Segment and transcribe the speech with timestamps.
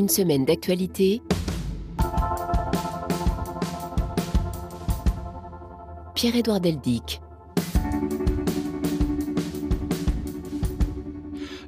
[0.00, 1.20] Une semaine d'actualité.
[6.14, 7.20] Pierre-Édouard Deldic.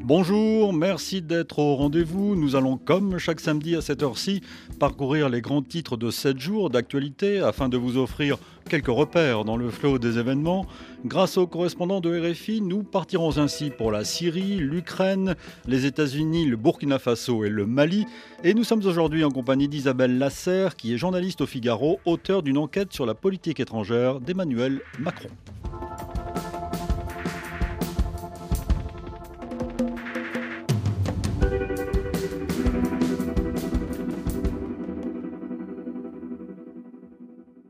[0.01, 2.35] Bonjour, merci d'être au rendez-vous.
[2.35, 4.41] Nous allons, comme chaque samedi à cette heure-ci,
[4.81, 8.39] parcourir les grands titres de 7 jours d'actualité afin de vous offrir
[8.73, 10.65] quelques repères dans le flot des événements.
[11.05, 15.35] Grâce aux correspondants de RFI, nous partirons ainsi pour la Syrie, l'Ukraine,
[15.67, 18.07] les États-Unis, le Burkina Faso et le Mali.
[18.45, 22.57] Et nous sommes aujourd'hui en compagnie d'Isabelle Lasserre, qui est journaliste au Figaro, auteur d'une
[22.57, 25.29] enquête sur la politique étrangère d'Emmanuel Macron.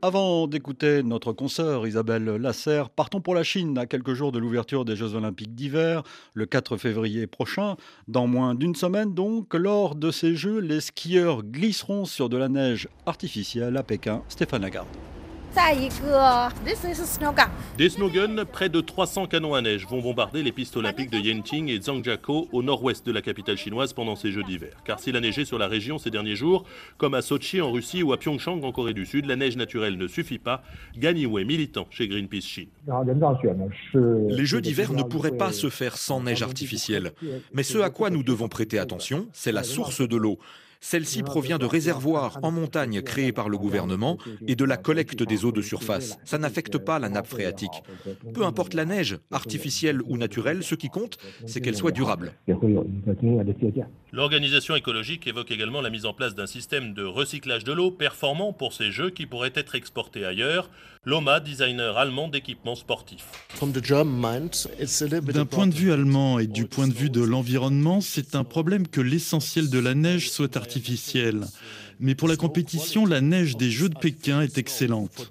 [0.05, 4.83] Avant d'écouter notre consoeur Isabelle Lasserre, partons pour la Chine à quelques jours de l'ouverture
[4.83, 6.03] des Jeux Olympiques d'hiver,
[6.33, 7.77] le 4 février prochain.
[8.09, 12.49] Dans moins d'une semaine donc, lors de ces Jeux, les skieurs glisseront sur de la
[12.49, 14.23] neige artificielle à Pékin.
[14.27, 14.89] Stéphane Lagarde.
[17.77, 21.69] Des snowguns, près de 300 canons à neige vont bombarder les pistes olympiques de Yenting
[21.69, 24.71] et Zhangjiakou au nord-ouest de la capitale chinoise pendant ces Jeux d'hiver.
[24.83, 26.65] Car s'il a neigé sur la région ces derniers jours,
[26.97, 29.95] comme à Sochi en Russie ou à Pyeongchang en Corée du Sud, la neige naturelle
[29.95, 30.63] ne suffit pas.
[30.97, 32.69] Gani Wei, militant chez Greenpeace Chine.
[34.29, 37.11] Les Jeux d'hiver ne pourraient pas se faire sans neige artificielle.
[37.53, 40.39] Mais ce à quoi nous devons prêter attention, c'est la source de l'eau.
[40.83, 44.17] Celle-ci provient de réservoirs en montagne créés par le gouvernement
[44.47, 46.19] et de la collecte des eaux de surface.
[46.25, 47.83] Ça n'affecte pas la nappe phréatique.
[48.33, 52.33] Peu importe la neige, artificielle ou naturelle, ce qui compte, c'est qu'elle soit durable.
[54.11, 58.51] L'organisation écologique évoque également la mise en place d'un système de recyclage de l'eau performant
[58.51, 60.69] pour ces jeux qui pourraient être exportés ailleurs.
[61.05, 63.25] Loma, designer allemand d'équipements sportifs.
[63.59, 68.87] D'un point de vue allemand et du point de vue de l'environnement, c'est un problème
[68.87, 71.41] que l'essentiel de la neige soit artificielle.
[71.99, 75.29] Mais pour la compétition, la neige des Jeux de Pékin est excellente.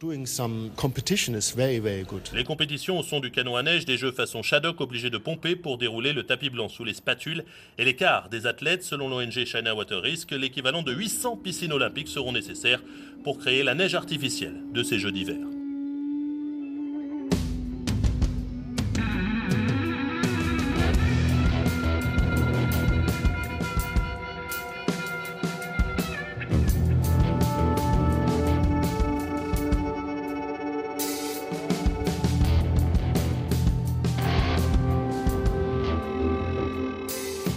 [2.34, 5.56] Les compétitions au son du canon à neige des Jeux façon Shadok obligés de pomper
[5.56, 7.44] pour dérouler le tapis blanc sous les spatules
[7.78, 12.32] et l'écart des athlètes, selon l'ONG China Water Risk, l'équivalent de 800 piscines olympiques seront
[12.32, 12.82] nécessaires
[13.24, 15.38] pour créer la neige artificielle de ces Jeux d'hiver.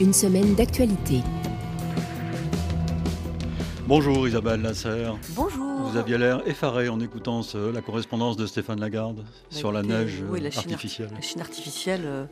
[0.06, 1.22] Une semaine d'actualité.
[3.88, 5.16] Bonjour Isabelle Lasserre.
[5.32, 5.66] Bonjour.
[5.90, 10.24] Vous aviez l'air effaré en écoutant ce- la correspondance de Stéphane Lagarde sur la neige
[10.30, 11.10] oui, euh, Chine artificielle.
[11.12, 12.26] La Chine artificielle, euh,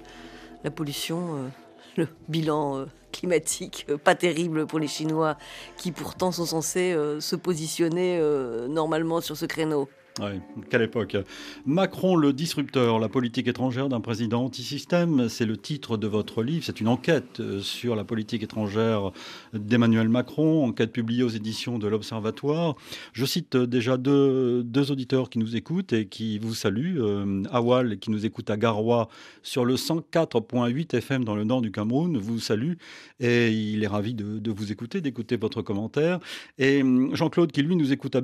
[0.64, 1.48] la pollution, euh,
[1.98, 5.36] le bilan euh, climatique, euh, pas terrible pour les Chinois
[5.76, 9.90] qui pourtant sont censés euh, se positionner euh, normalement sur ce créneau.
[10.20, 11.18] Oui, quelle époque.
[11.66, 16.64] Macron, le disrupteur, la politique étrangère d'un président anti-système, c'est le titre de votre livre.
[16.64, 19.12] C'est une enquête euh, sur la politique étrangère
[19.54, 22.76] d'Emmanuel Macron, enquête publiée aux éditions de l'Observatoire.
[23.14, 27.02] Je cite euh, déjà deux, auditeurs qui nous écoutent et qui vous saluent.
[27.02, 29.10] Euh, Awal, qui nous écoute à Garoua
[29.42, 32.74] sur le 104.8 FM dans le nord du Cameroun, vous salue
[33.20, 36.20] et il est ravi de, vous écouter, d'écouter votre commentaire.
[36.60, 38.16] Et hum, Jean-Claude, qui lui nous écoute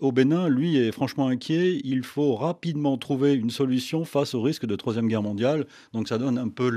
[0.00, 4.76] au Bénin, lui est franchement Il faut rapidement trouver une solution face au risque de
[4.76, 5.66] troisième guerre mondiale.
[5.92, 6.70] Donc ça donne un peu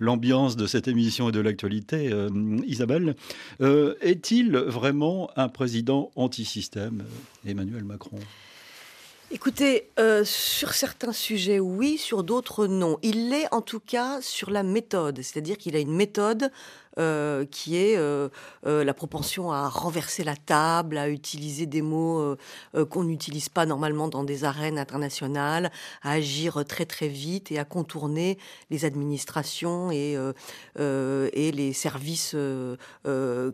[0.00, 2.12] l'ambiance de cette émission et de l'actualité.
[2.12, 2.28] Euh,
[2.66, 3.14] Isabelle,
[3.60, 8.18] Euh, est-il vraiment un président anti-système, euh, Emmanuel Macron?
[9.30, 12.98] Écoutez, euh, sur certains sujets, oui, sur d'autres, non.
[13.02, 16.50] Il l'est en tout cas sur la méthode, c'est-à-dire qu'il a une méthode
[16.98, 18.30] euh, qui est euh,
[18.66, 22.36] euh, la propension à renverser la table, à utiliser des mots
[22.88, 27.66] qu'on n'utilise pas normalement dans des arènes internationales, à agir très très vite et à
[27.66, 28.38] contourner
[28.70, 30.16] les administrations et,
[30.78, 32.34] et les services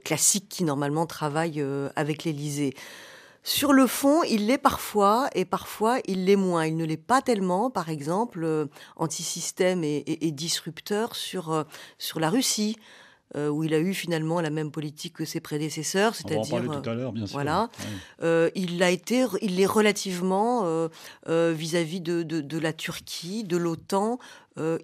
[0.05, 1.65] classiques qui normalement travaillent
[1.97, 2.75] avec l'Élysée.
[3.47, 6.65] Sur le fond, il l'est parfois et parfois il l'est moins.
[6.65, 8.65] Il ne l'est pas tellement, par exemple, euh,
[8.97, 11.65] anti-système et, et- et disrupteur sur, euh,
[11.99, 12.77] sur la Russie,
[13.37, 16.89] euh, où il a eu finalement la même politique que ses prédécesseurs, c'est-à-dire parler tout
[16.89, 17.35] à l'heure, bien sûr.
[17.35, 17.69] voilà.
[17.81, 17.87] Ouais.
[18.23, 20.89] euh, il l'a été, il l'est relativement euh,
[21.29, 24.19] euh, vis-à-vis de, de- de la Turquie, de l'OTAN.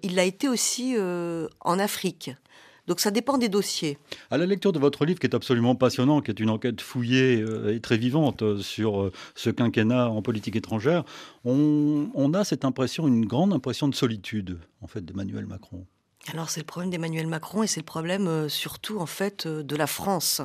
[0.03, 2.31] Il l'a été aussi en Afrique.
[2.87, 3.97] Donc ça dépend des dossiers.
[4.29, 7.41] À la lecture de votre livre, qui est absolument passionnant, qui est une enquête fouillée
[7.41, 11.03] euh, et très vivante euh, sur euh, ce quinquennat en politique étrangère,
[11.45, 15.85] on, on a cette impression, une grande impression de solitude, en fait, d'Emmanuel Macron.
[16.31, 19.87] Alors c'est le problème d'Emmanuel Macron et c'est le problème surtout en fait de la
[19.87, 20.43] France.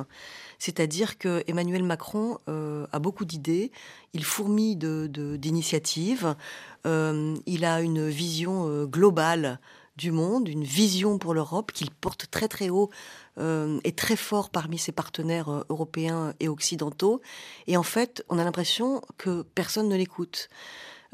[0.57, 3.71] C'est-à-dire que Emmanuel Macron a beaucoup d'idées,
[4.13, 6.35] il fourmille d'initiatives,
[6.83, 9.59] de, il a une vision globale
[9.97, 12.89] du monde, une vision pour l'Europe qu'il porte très très haut
[13.39, 17.21] euh, et très fort parmi ses partenaires euh, européens et occidentaux.
[17.65, 20.49] Et en fait, on a l'impression que personne ne l'écoute.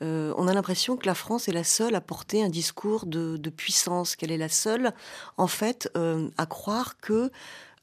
[0.01, 3.38] Euh, on a l'impression que la France est la seule à porter un discours de,
[3.38, 4.91] de puissance, qu'elle est la seule,
[5.38, 5.89] en fait,
[6.38, 7.31] à croire que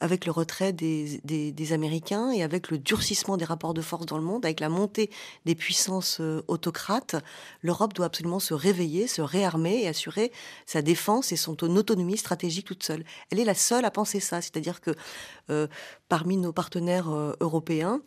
[0.01, 4.25] avec le retrait des, Américains et avec le durcissement des rapports de force dans le
[4.25, 5.11] monde, avec la montée
[5.45, 7.17] des puissances euh, autocrates,
[7.63, 10.33] l'Europe doit absolument se réveiller, se réarmer et assurer
[10.67, 13.05] sa défense et son autonomie stratégique toute seule.
[13.31, 14.91] Elle est la seule à penser ça, c'est-à-dire que
[15.51, 15.69] euh,
[16.09, 18.03] parmi nos partenaires euh, européens,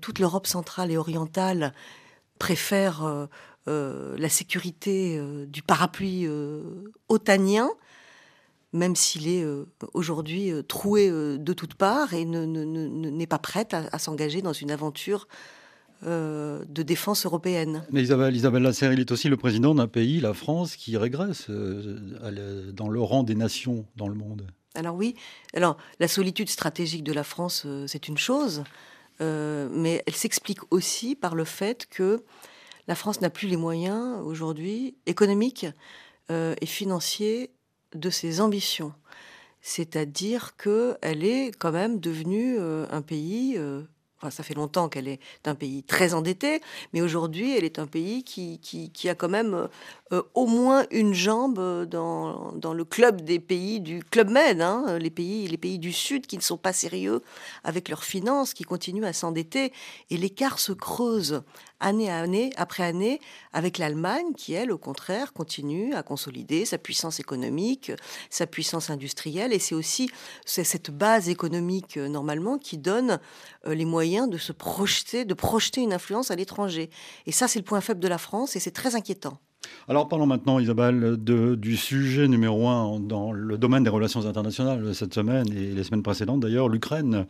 [0.00, 1.72] toute l'Europe centrale et orientale
[2.40, 3.28] préfère
[3.66, 6.26] la sécurité du parapluie
[7.08, 7.70] otanien
[8.72, 13.74] même s'il est euh, aujourd'hui euh, troué euh, de toutes parts et n'est pas prête
[13.74, 15.28] à, s'engager dans une aventure
[16.04, 17.84] de défense européenne.
[17.90, 21.50] Mais Isabelle, Isabelle Lasserre, il est aussi le président d'un pays, la France, qui régresse
[21.50, 24.46] dans le rang des nations dans le monde.
[24.76, 25.16] Alors oui,
[25.54, 28.62] alors la solitude stratégique de la France, c'est une chose,
[29.18, 32.22] mais elle s'explique aussi par le fait que
[32.86, 35.66] la France n'a plus les moyens aujourd'hui économiques
[36.30, 37.50] et financiers
[37.94, 38.92] de ses ambitions.
[39.60, 43.58] C'est-à-dire qu'elle est quand même devenue euh, un pays
[44.30, 46.60] ça fait longtemps qu'elle est un pays très endetté,
[46.92, 49.68] mais aujourd'hui, elle est un pays qui, qui, a quand même
[50.12, 54.98] euh, au moins une jambe dans, dans, le club des pays du Club Med, hein,
[54.98, 57.22] les, pays, les pays du Sud qui ne sont pas sérieux
[57.62, 59.72] avec leurs finances, qui continuent à s'endetter,
[60.10, 61.42] et l'écart se creuse
[61.80, 63.20] année, après année,
[63.52, 67.92] avec l'Allemagne qui, elle, au contraire, continue à consolider sa puissance économique,
[68.30, 70.10] sa puissance industrielle, et c'est aussi
[70.44, 73.20] cette base économique, euh, normalement, qui donne
[73.66, 76.90] euh, les moyens de se projeter, de projeter une influence à l'étranger.
[77.26, 79.38] Et ça, c'est le point faible de la France, et c'est très inquiétant.
[79.90, 85.14] Alors parlons maintenant, Isabelle, du sujet numéro un dans le domaine des relations internationales cette
[85.14, 87.24] semaine et les semaines précédentes d'ailleurs, l'Ukraine.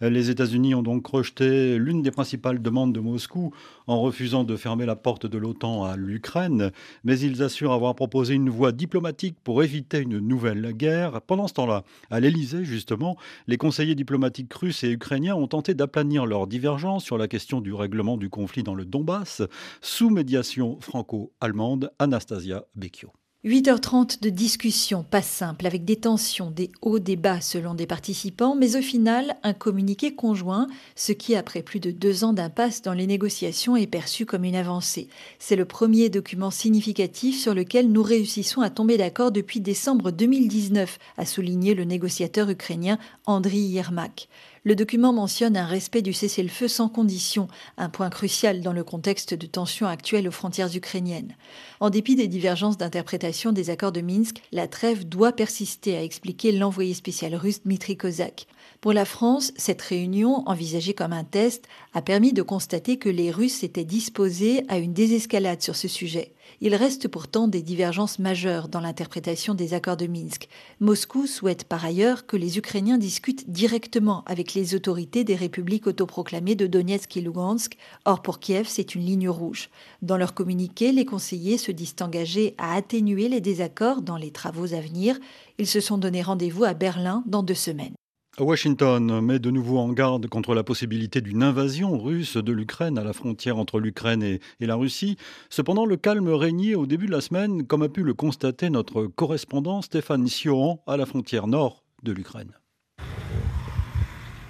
[0.00, 3.52] Les États-Unis ont donc rejeté l'une des principales demandes de Moscou
[3.88, 6.70] en refusant de fermer la porte de l'OTAN à l'Ukraine,
[7.02, 11.20] mais ils assurent avoir proposé une voie diplomatique pour éviter une nouvelle guerre.
[11.20, 11.82] Pendant ce temps-là,
[12.12, 13.16] à l'Élysée justement,
[13.48, 17.74] les conseillers diplomatiques russes et ukrainiens ont tenté d'aplanir leurs divergences sur la question du
[17.74, 19.42] règlement du conflit dans le Donbass
[19.80, 23.12] sous médiation franco-allemande Anastasia Becchio.
[23.44, 28.54] 8h30 de discussion, pas simple, avec des tensions, des hauts, des bas selon des participants,
[28.54, 30.66] mais au final, un communiqué conjoint,
[30.96, 34.56] ce qui, après plus de deux ans d'impasse dans les négociations, est perçu comme une
[34.56, 35.08] avancée.
[35.38, 40.98] C'est le premier document significatif sur lequel nous réussissons à tomber d'accord depuis décembre 2019,
[41.18, 44.30] a souligné le négociateur ukrainien Andriy Yermak.
[44.66, 49.34] Le document mentionne un respect du cessez-le-feu sans condition, un point crucial dans le contexte
[49.34, 51.36] de tensions actuelles aux frontières ukrainiennes.
[51.80, 56.50] En dépit des divergences d'interprétation des accords de Minsk, la trêve doit persister, a expliqué
[56.50, 58.46] l'envoyé spécial russe Dmitry Kozak.
[58.84, 63.30] Pour la France, cette réunion, envisagée comme un test, a permis de constater que les
[63.30, 66.34] Russes étaient disposés à une désescalade sur ce sujet.
[66.60, 70.50] Il reste pourtant des divergences majeures dans l'interprétation des accords de Minsk.
[70.80, 76.54] Moscou souhaite par ailleurs que les Ukrainiens discutent directement avec les autorités des républiques autoproclamées
[76.54, 77.78] de Donetsk et Lugansk.
[78.04, 79.70] Or, pour Kiev, c'est une ligne rouge.
[80.02, 84.74] Dans leur communiqué, les conseillers se disent engagés à atténuer les désaccords dans les travaux
[84.74, 85.18] à venir.
[85.56, 87.94] Ils se sont donné rendez-vous à Berlin dans deux semaines.
[88.40, 93.04] Washington met de nouveau en garde contre la possibilité d'une invasion russe de l'Ukraine à
[93.04, 95.16] la frontière entre l'Ukraine et, la Russie.
[95.50, 99.06] Cependant, le calme régnait au début de la semaine, comme a pu le constater notre
[99.06, 102.52] correspondant Stéphane Sioran à la frontière nord de l'Ukraine.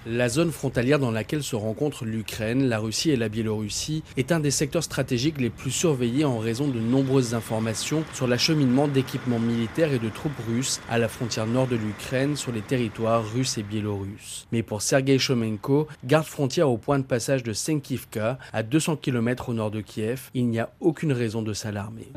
[0.07, 4.41] La zone frontalière dans laquelle se rencontrent l'Ukraine, la Russie et la Biélorussie est un
[4.41, 9.95] des secteurs stratégiques les plus surveillés en raison de nombreuses informations sur l'acheminement d'équipements militaires
[9.95, 13.63] et de troupes russes à la frontière nord de l'Ukraine sur les territoires russes et
[13.63, 14.47] biélorusses.
[14.53, 19.49] Mais pour Sergei Shomenko, garde frontière au point de passage de Senkivka, à 200 km
[19.49, 22.09] au nord de Kiev, il n'y a aucune raison de s'alarmer.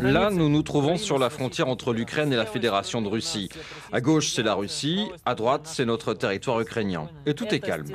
[0.00, 3.50] Là, nous nous trouvons sur la frontière entre l'Ukraine et la Fédération de Russie.
[3.92, 7.08] À gauche, c'est la Russie, à droite, c'est notre territoire ukrainien.
[7.26, 7.86] Et tout est calme.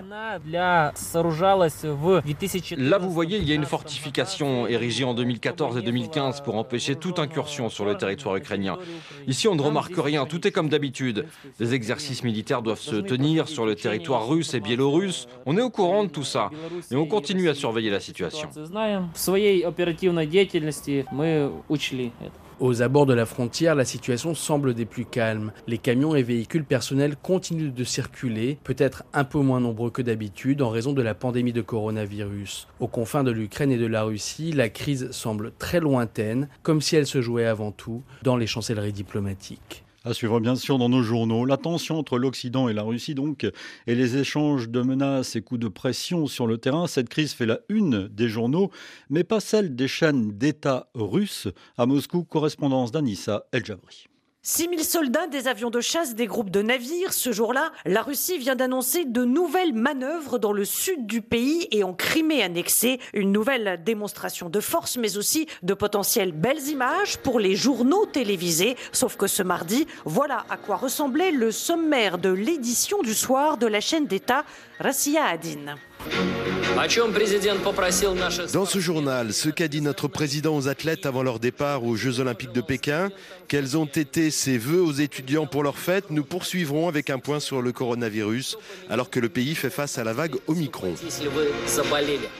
[2.77, 6.95] Là, vous voyez, il y a une fortification érigée en 2014 et 2015 pour empêcher
[6.95, 8.77] toute incursion sur le territoire ukrainien.
[9.27, 11.25] Ici, on ne remarque rien, tout est comme d'habitude.
[11.59, 15.27] Des exercices militaires doivent se tenir sur le territoire russe et biélorusse.
[15.45, 16.49] On est au courant de tout ça
[16.91, 18.49] et on continue à surveiller la situation.
[22.59, 25.53] Aux abords de la frontière, la situation semble des plus calmes.
[25.65, 30.61] Les camions et véhicules personnels continuent de circuler, peut-être un peu moins nombreux que d'habitude
[30.61, 32.67] en raison de la pandémie de coronavirus.
[32.81, 36.97] Aux confins de l'Ukraine et de la Russie, la crise semble très lointaine, comme si
[36.97, 39.85] elle se jouait avant tout dans les chancelleries diplomatiques.
[40.05, 41.43] À suivre bien sûr dans nos journaux.
[41.43, 43.45] La tension entre l'Occident et la Russie donc,
[43.85, 47.45] et les échanges de menaces et coups de pression sur le terrain, cette crise fait
[47.45, 48.71] la une des journaux,
[49.09, 51.49] mais pas celle des chaînes d'État russes.
[51.77, 54.05] À Moscou, correspondance d'Anissa El Jabri.
[54.41, 57.11] 6 000 soldats, des avions de chasse, des groupes de navires.
[57.11, 61.83] Ce jour-là, la Russie vient d'annoncer de nouvelles manœuvres dans le sud du pays et
[61.83, 63.01] en Crimée annexée.
[63.11, 68.77] Une nouvelle démonstration de force, mais aussi de potentielles belles images pour les journaux télévisés.
[68.93, 73.67] Sauf que ce mardi, voilà à quoi ressemblait le sommaire de l'édition du soir de
[73.67, 74.45] la chaîne d'État
[74.79, 75.75] Rassia Adin.
[78.53, 82.21] Dans ce journal, ce qu'a dit notre président aux athlètes avant leur départ aux Jeux
[82.21, 83.09] Olympiques de Pékin,
[83.49, 87.41] quels ont été ses vœux aux étudiants pour leur fête, nous poursuivrons avec un point
[87.41, 88.57] sur le coronavirus,
[88.89, 90.93] alors que le pays fait face à la vague Omicron.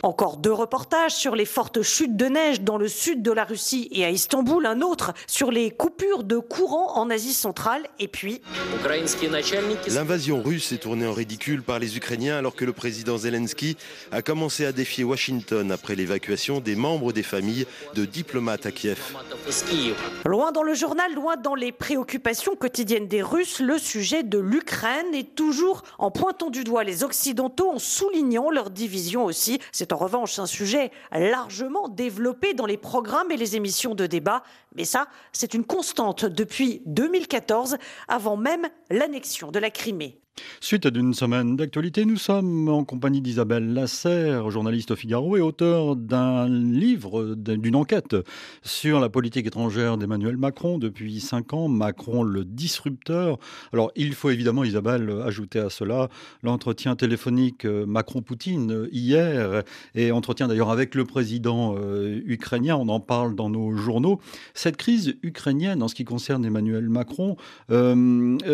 [0.04, 3.89] Encore deux reportages sur les fortes chutes de neige dans le sud de la Russie
[3.92, 8.42] et à Istanbul, un autre sur les coupures de courant en Asie centrale, et puis...
[9.89, 13.49] L'invasion russe est tournée en ridicule par les Ukrainiens alors que le président Zelensky
[14.12, 19.00] a commencé à défier Washington après l'évacuation des membres des familles de diplomates à Kiev.
[20.25, 25.13] Loin dans le journal, loin dans les préoccupations quotidiennes des Russes, le sujet de l'Ukraine
[25.13, 29.60] est toujours en pointant du doigt les Occidentaux, en soulignant leur division aussi.
[29.72, 34.44] C'est en revanche un sujet largement développé dans les programmes et les émissions de débat.
[34.75, 37.77] Mais ça, c'est une constante depuis 2014,
[38.08, 40.20] avant même l'annexion de la Crimée.
[40.62, 45.96] Suite d'une semaine d'actualité, nous sommes en compagnie d'Isabelle Lasserre, journaliste au Figaro et auteur
[45.96, 48.15] d'un livre, d'une enquête
[48.63, 53.38] sur la politique étrangère d'Emmanuel Macron depuis cinq ans, Macron le disrupteur.
[53.74, 56.10] Alors il faut évidemment, Isabelle, ajouter à cela
[56.43, 59.63] l'entretien téléphonique euh, Macron-Poutine hier
[59.96, 64.19] et entretien d'ailleurs avec le président euh, ukrainien, on en parle dans nos journaux.
[64.53, 67.38] Cette crise ukrainienne en ce qui concerne Emmanuel Macron
[67.72, 67.96] euh,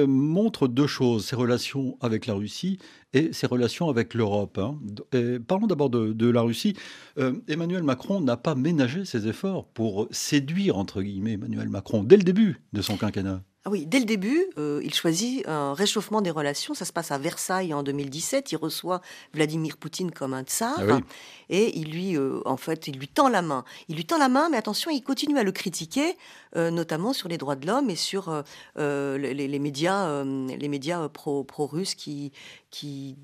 [0.07, 2.79] montre deux choses, ses relations avec la Russie
[3.13, 4.57] et ses relations avec l'Europe.
[4.57, 4.79] Hein.
[5.47, 6.75] Parlons d'abord de, la Russie.
[7.17, 12.17] Euh, Emmanuel Macron n'a pas ménagé ses efforts pour séduire, entre guillemets, Emmanuel Macron dès
[12.17, 13.41] le début de son quinquennat.
[13.67, 16.75] Ah oui, dès le début, euh, il choisit un réchauffement des relations.
[16.75, 18.51] Ça se passe à Versailles en 2017.
[18.51, 19.01] Il reçoit
[19.33, 20.99] Vladimir Poutine comme un tsar ah
[21.49, 23.65] et il lui, euh, en fait, il lui tend la main.
[23.87, 26.15] Il lui tend la main, mais attention, il continue à le critiquer,
[26.55, 28.43] euh, notamment sur les droits de l'homme et sur
[28.77, 32.33] les, médias, les médias pro-russes qui,
[32.69, 33.17] qui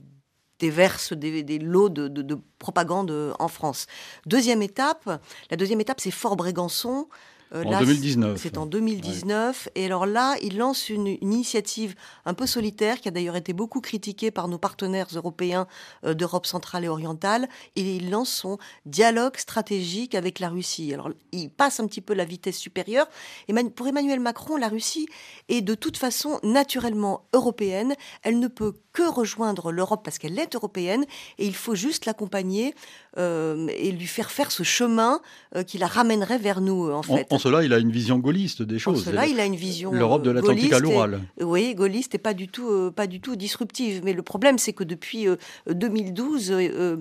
[0.58, 3.86] déversent des, lots de, de, propagande en France.
[4.26, 5.22] Deuxième étape,
[5.52, 7.08] la deuxième étape, c'est Fort Brégançon.
[7.54, 8.40] Euh, en 2019.
[8.42, 9.70] C'est en 2019.
[9.76, 13.82] Et alors là, il lance une, initiative un peu solitaire qui a d'ailleurs été beaucoup
[13.82, 15.68] critiquée par nos partenaires européens
[16.06, 17.50] euh, d'Europe centrale et orientale.
[17.76, 20.94] Et il lance son dialogue stratégique avec la Russie.
[20.94, 23.08] Alors, il passe un petit peu la vitesse supérieure.
[23.48, 25.08] Et pour Emmanuel Macron, la Russie
[25.50, 27.96] est de toute façon naturellement européenne.
[28.24, 31.06] Elle ne peut que rejoindre l'Europe parce qu'elle est européenne.
[31.38, 32.76] Et il faut juste l'accompagner
[33.18, 35.22] euh, et lui faire faire ce chemin
[35.68, 39.02] qui la ramènerait vers nous, en fait cela, il a une vision gaulliste des choses.
[39.02, 41.22] En cela, il a une vision l'Europe de euh, l'Atlantique à l'Oural.
[41.40, 44.02] Oui, gaulliste et pas du tout, euh, pas du tout disruptive.
[44.04, 45.28] Mais le problème, c'est que depuis
[45.70, 46.98] 2012, euh,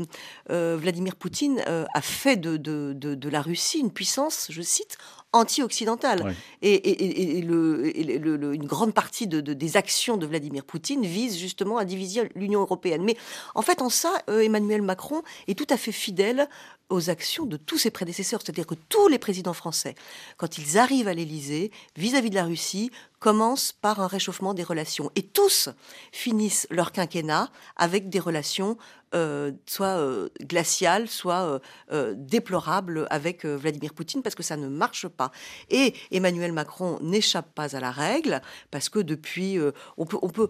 [0.48, 4.98] Vladimir Poutine a fait de, de, de, la Russie une puissance, je cite,
[5.32, 6.34] anti-occidentale.
[6.62, 12.30] Et, le, une grande partie de, des actions de Vladimir Poutine vise justement à diviser
[12.34, 13.02] l'Union européenne.
[13.04, 13.16] Mais
[13.54, 16.48] en fait, en ça, Emmanuel Macron est tout à fait fidèle
[16.90, 18.40] aux actions de tous ses prédécesseurs.
[18.42, 19.94] C'est-à-dire que tous les présidents français,
[20.36, 25.10] quand ils arrivent à l'Élysée, vis-à-vis de la Russie, commencent par un réchauffement des relations.
[25.14, 25.68] Et tous
[26.12, 28.76] finissent leur quinquennat avec des relations
[29.14, 35.08] euh, soit euh, glaciales, soit euh, déplorables avec Vladimir Poutine, parce que ça ne marche
[35.08, 35.32] pas.
[35.68, 38.40] Et Emmanuel Macron n'échappe pas à la règle,
[38.70, 39.58] parce que depuis,
[39.96, 40.48] on peut, on peut,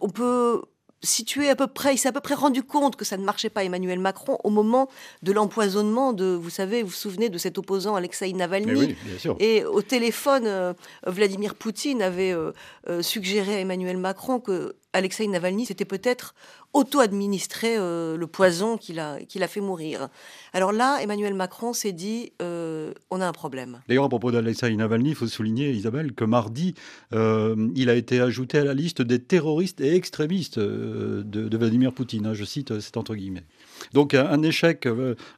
[0.00, 0.62] on peut
[1.04, 3.50] situé à peu près, il s'est à peu près rendu compte que ça ne marchait
[3.50, 4.88] pas Emmanuel Macron au moment
[5.22, 8.96] de l'empoisonnement de, vous savez, vous vous souvenez de cet opposant Alexei Navalny.
[9.38, 10.72] Et au téléphone, euh,
[11.06, 12.52] Vladimir Poutine avait euh,
[12.88, 16.34] euh, suggéré à Emmanuel Macron que Alexei Navalny s'était peut-être
[16.72, 20.08] auto-administré euh, le poison qu'il a, fait mourir.
[20.52, 23.80] Alors là, Emmanuel Macron s'est dit, euh, on a un problème.
[23.88, 26.74] D'ailleurs, à propos d'Alexei Navalny, il faut souligner, Isabelle, que mardi,
[27.12, 32.26] euh, il a été ajouté à la liste des terroristes et extrémistes de, Vladimir Poutine.
[32.26, 33.44] Hein, je cite, c'est entre guillemets.
[33.92, 34.88] Donc un, échec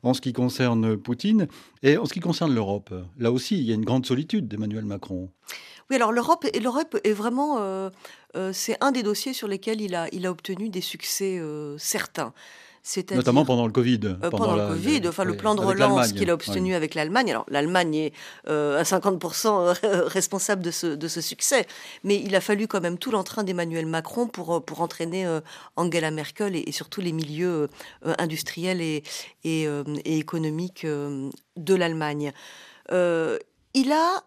[0.02, 1.48] en ce qui concerne Poutine
[1.82, 2.92] et en ce qui concerne l'Europe.
[3.18, 5.30] Là aussi, il y a une grande solitude d'Emmanuel Macron.
[5.90, 7.90] Oui, alors l'Europe, l'Europe est vraiment, euh,
[8.36, 11.76] euh, c'est un des dossiers sur lesquels il a, il a obtenu des succès euh,
[11.78, 12.32] certains.
[13.10, 13.98] Notamment pendant le Covid.
[14.30, 17.30] pendant, le Covid, enfin le plan de relance qu'il a obtenu avec l'Allemagne.
[17.30, 18.12] Alors l'Allemagne est
[18.46, 19.76] à 50%
[20.06, 21.66] responsable de ce, de ce, succès,
[22.04, 25.26] mais il a fallu quand même tout l'entrain d'Emmanuel Macron pour, pour entraîner
[25.74, 27.68] Angela Merkel et, surtout les milieux
[28.18, 29.02] industriels et,
[29.42, 29.64] et,
[30.04, 32.32] et économiques de l'Allemagne.
[32.92, 34.22] il a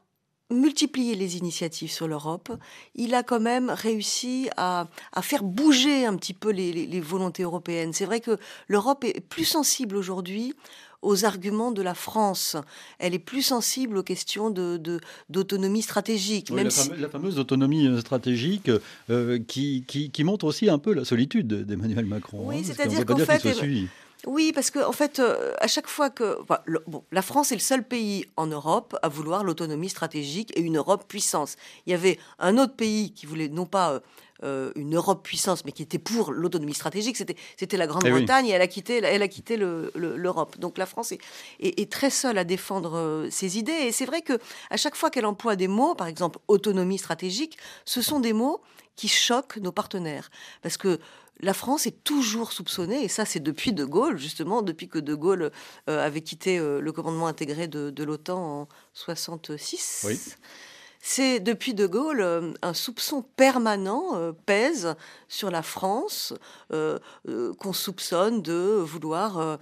[0.49, 2.51] multiplier les initiatives sur l'Europe,
[2.95, 4.87] il a quand même réussi à,
[5.21, 7.93] faire bouger un petit peu les, volontés européennes.
[7.93, 8.37] C'est vrai que
[8.67, 10.53] l'Europe est plus sensible aujourd'hui
[11.01, 12.57] aux arguments de la France.
[12.97, 16.49] Elle est plus sensible aux questions de, d'autonomie stratégique.
[16.49, 18.69] la, fameuse autonomie euh, stratégique
[19.09, 22.41] euh, qui, qui, montre aussi un peu la solitude d'Emmanuel Macron.
[22.43, 23.41] Oui, hein, c'est-à-dire qu'en fait,
[24.27, 26.39] oui, parce qu'en en fait, euh, à chaque fois que.
[27.11, 31.05] la France est le seul pays en Europe à vouloir l'autonomie stratégique et une Europe
[31.07, 31.55] puissance.
[31.85, 33.91] Il y avait un autre pays qui voulait non pas.
[33.93, 33.99] Euh,
[34.45, 38.53] euh, une Europe puissance, mais qui était pour l'autonomie stratégique, c'était, la Grande-Bretagne eh et
[38.53, 40.57] elle a quitté, elle a quitté l'Europe.
[40.59, 41.19] Donc la France est,
[41.59, 43.73] est, très seule à défendre ses idées.
[43.73, 47.57] Et c'est vrai que à chaque fois qu'elle emploie des mots, par exemple autonomie stratégique,
[47.83, 48.61] ce sont des mots
[48.99, 50.29] qui choquent nos partenaires.
[50.61, 50.99] Parce que
[51.41, 55.15] la France est toujours soupçonnée, et ça c'est depuis De Gaulle, justement, depuis que De
[55.15, 55.51] Gaulle
[55.89, 60.37] euh, avait quitté euh, le commandement intégré de, l'OTAN en 66.
[61.01, 64.95] C'est depuis De Gaulle euh, un soupçon permanent pèse
[65.29, 66.33] sur la France,
[66.69, 69.59] qu'on soupçonne de vouloir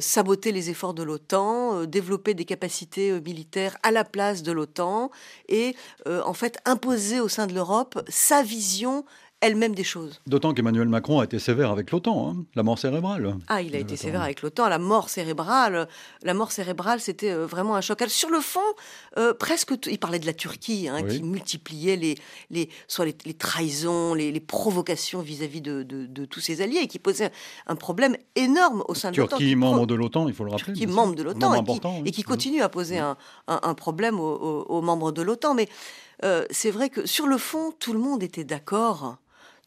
[0.00, 5.10] saboter les efforts de l'OTAN, développer des capacités militaires à la place de l'OTAN
[5.48, 5.74] et
[6.06, 9.04] en fait imposer au sein de l'Europe sa vision
[9.42, 10.20] elle-même des choses.
[10.26, 13.36] D'autant qu'Emmanuel Macron a été sévère avec l'OTAN, hein, la mort cérébrale.
[13.48, 15.88] Ah, il a été sévère avec l'OTAN, la mort cérébrale.
[16.22, 18.02] La mort cérébrale, c'était euh, vraiment un choc.
[18.06, 18.60] Sur le fond,
[19.18, 22.14] euh, presque, il parlait de la Turquie, hein, qui multipliait les,
[22.50, 27.32] les, soit les, trahisons, les, provocations vis-à-vis de, tous ses alliés, et qui posait
[27.66, 29.36] un problème énorme au sein de l'OTAN.
[29.38, 30.72] Turquie, membre de l'OTAN, il faut le rappeler.
[30.72, 35.54] Turquie, membre de l'OTAN, et, qui, continue à poser un, problème aux, membres de l'OTAN.
[35.54, 35.68] Mais
[36.24, 39.16] euh, c'est vrai que sur le fond, tout le monde était d'accord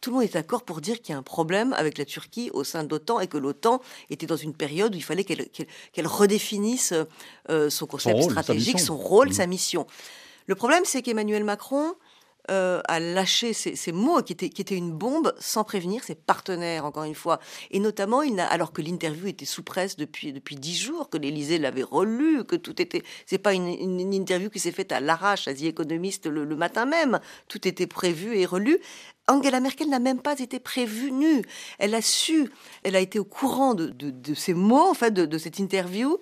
[0.06, 2.52] tout le monde est d'accord pour dire qu'il y a un problème avec la Turquie
[2.54, 6.06] au sein de l'OTAN et que l'OTAN était dans une période où il fallait qu'elle
[6.06, 6.94] redéfinisse
[7.50, 9.34] euh, son concept stratégique, son rôle, mmh.
[9.34, 9.88] sa mission.
[10.46, 11.96] Le problème, c'est qu'Emmanuel Macron
[12.52, 16.86] euh, a lâché ces, mots qui étaient, qui étaient une bombe sans prévenir ses partenaires,
[16.86, 17.40] encore une fois.
[17.72, 21.58] Et notamment, il alors que l'interview était sous presse depuis depuis dix jours, que l'Élysée
[21.58, 23.02] l'avait relu, que tout était.
[23.26, 26.56] C'est pas une, une, interview qui s'est faite à l'arrache, à The Economist le, le,
[26.56, 27.20] matin même.
[27.48, 28.80] Tout était prévu et relu.
[29.28, 31.44] Angela Merkel n'a même pas été prévenue.
[31.80, 32.50] Elle a su,
[32.84, 36.18] elle a été au courant de, ces mots, en fait, de, cette interview,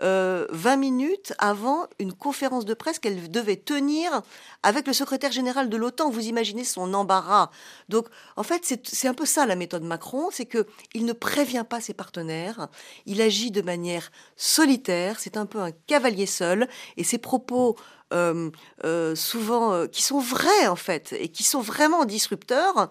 [0.00, 4.22] 20 euh, minutes avant une conférence de presse qu'elle devait tenir
[4.62, 6.10] avec le secrétaire général de l'OTAN.
[6.10, 7.50] Vous imaginez son embarras.
[7.88, 11.64] Donc, en fait, c'est un peu ça la méthode Macron, c'est que il ne prévient
[11.68, 12.68] pas ses partenaires,
[13.06, 17.76] il agit de manière solitaire, c'est un peu un cavalier seul, et ses propos
[18.12, 18.52] euh,
[18.84, 22.88] euh, souvent euh, qui sont vrais en fait et qui sont vraiment disrupteurs.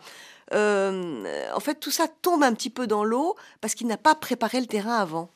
[0.51, 4.59] en fait, tout ça tombe un petit peu dans l'eau parce qu'il n'a pas préparé
[4.59, 5.29] le terrain avant.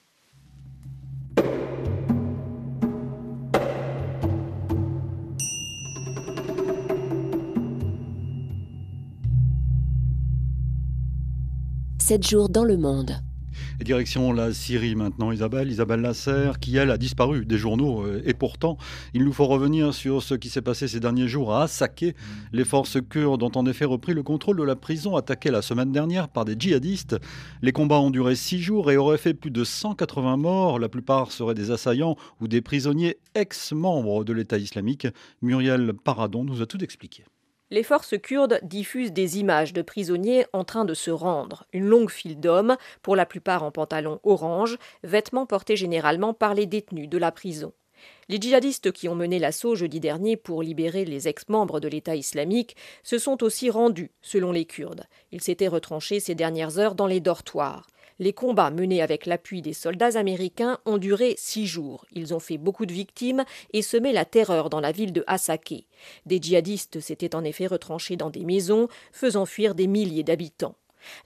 [12.10, 13.22] Sept jours dans le monde
[13.82, 18.02] direction la Syrie maintenant, Isabelle, Isabelle Lasserre, qui elle a disparu des journaux.
[18.02, 18.78] Euh, et pourtant,
[19.14, 22.16] il nous faut revenir sur ce qui s'est passé ces derniers jours à Assaké.
[22.52, 25.92] Les forces kurdes ont en effet repris le contrôle de la prison attaquée la semaine
[25.92, 27.16] dernière par des djihadistes.
[27.62, 30.80] Les combats ont duré six jours et auraient fait plus de 180 morts.
[30.80, 35.06] La plupart seraient des assaillants ou des prisonniers ex-membres de l'État islamique.
[35.44, 37.24] Muriel Paradon nous a tout expliqué.
[37.72, 41.66] Les forces kurdes diffusent des images de prisonniers en train de se rendre.
[41.72, 46.66] Une longue file d'hommes, pour la plupart en pantalon orange, vêtements portés généralement par les
[46.66, 47.72] détenus de la prison.
[48.28, 52.76] Les djihadistes qui ont mené l'assaut jeudi dernier pour libérer les ex-membres de l'État islamique
[53.04, 55.06] se sont aussi rendus, selon les Kurdes.
[55.32, 57.86] Ils s'étaient retranchés ces dernières heures dans les dortoirs.
[58.20, 62.06] Les combats menés avec l'appui des soldats américains ont duré six jours.
[62.12, 65.86] Ils ont fait beaucoup de victimes et semé la terreur dans la ville de Hasake.
[66.26, 70.76] Des djihadistes s'étaient en effet retranchés dans des maisons, faisant fuir des milliers d'habitants.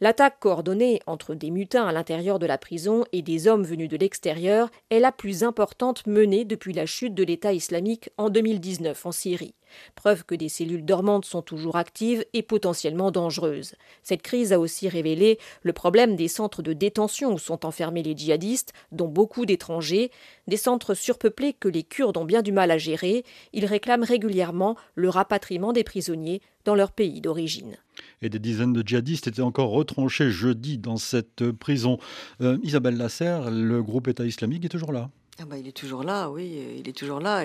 [0.01, 3.97] L'attaque coordonnée entre des mutins à l'intérieur de la prison et des hommes venus de
[3.97, 9.11] l'extérieur est la plus importante menée depuis la chute de l'État islamique en 2019 en
[9.11, 9.55] Syrie.
[9.95, 13.75] Preuve que des cellules dormantes sont toujours actives et potentiellement dangereuses.
[14.01, 18.15] Cette crise a aussi révélé le problème des centres de détention où sont enfermés les
[18.15, 20.11] djihadistes, dont beaucoup d'étrangers,
[20.47, 23.23] des centres surpeuplés que les Kurdes ont bien du mal à gérer.
[23.53, 27.77] Ils réclament régulièrement le rapatriement des prisonniers dans leur pays d'origine.
[28.23, 31.97] Et des dizaines de djihadistes étaient encore retranchés jeudi dans cette prison.
[32.41, 35.09] Euh, Isabelle Lasserre, le groupe État islamique est toujours là
[35.39, 37.43] ah bah, il est toujours là, oui, il est toujours là.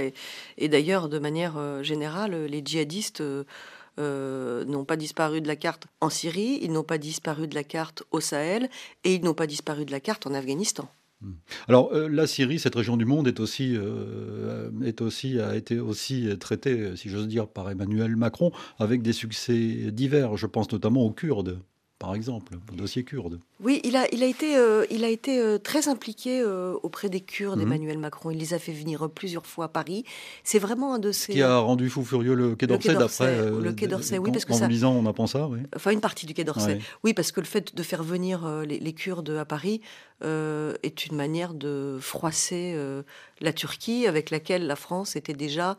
[0.58, 3.44] Et, d'ailleurs, de manière euh, générale, les djihadistes euh,
[3.98, 7.64] euh, n'ont pas disparu de la carte en Syrie, ils n'ont pas disparu de la
[7.64, 8.68] carte au Sahel,
[9.04, 10.88] et ils n'ont pas disparu de la carte en Afghanistan.
[11.20, 11.32] Hmm.
[11.66, 13.76] Alors la Syrie, cette région du monde, est aussi,
[14.84, 19.90] est aussi, a été aussi traitée, si j'ose dire, par Emmanuel Macron, avec des succès
[19.90, 20.36] divers.
[20.36, 21.60] Je pense notamment aux Kurdes
[21.98, 23.40] par exemple, le dossier kurde.
[23.60, 27.08] Oui, il a, il a été, euh, il a été euh, très impliqué euh, auprès
[27.08, 27.66] des Kurdes, mhm.
[27.66, 28.30] Emmanuel Macron.
[28.30, 30.04] Il les a fait venir plusieurs fois à Paris.
[30.44, 31.32] C'est vraiment un de ces...
[31.32, 33.50] Qui a rendu fou furieux le Quai d'Orsay, d'après...
[33.50, 34.68] le Quai d'Orsay, oui, parce que en ça...
[34.68, 35.58] lisant, on apprend ça, oui.
[35.74, 36.78] Enfin, une partie du Quai d'Orsay.
[37.02, 39.80] Oui, parce que le fait de faire venir les, les, Kurdes à Paris
[40.22, 42.76] est une manière de froisser
[43.40, 45.76] la Turquie, avec laquelle la France était déjà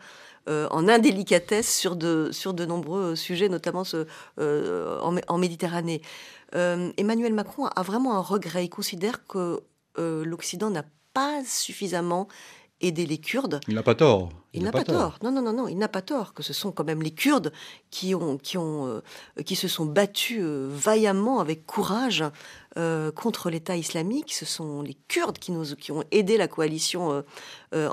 [0.48, 4.06] euh, en indélicatesse sur de, sur de nombreux sujets, notamment ce,
[4.40, 6.02] euh, en, Méditerranée.
[6.56, 8.66] Euh, Emmanuel Macron a vraiment un regret.
[8.66, 9.62] Il considère que
[9.98, 12.30] l'Occident n'a pas suffisamment
[12.82, 13.60] aidé les Kurdes.
[13.68, 14.30] Il n'a pas tort.
[14.54, 15.18] Il, n'a pas, tort.
[15.22, 16.34] Non, non, non, non, il n'a pas tort.
[16.34, 17.52] Que ce sont quand même les Kurdes
[17.92, 19.02] qui ont, qui ont, euh,
[19.46, 22.24] qui se sont battus euh, vaillamment avec courage
[22.78, 24.34] euh, contre l'État islamique.
[24.34, 27.24] Ce sont les Kurdes qui nous, qui ont aidé la coalition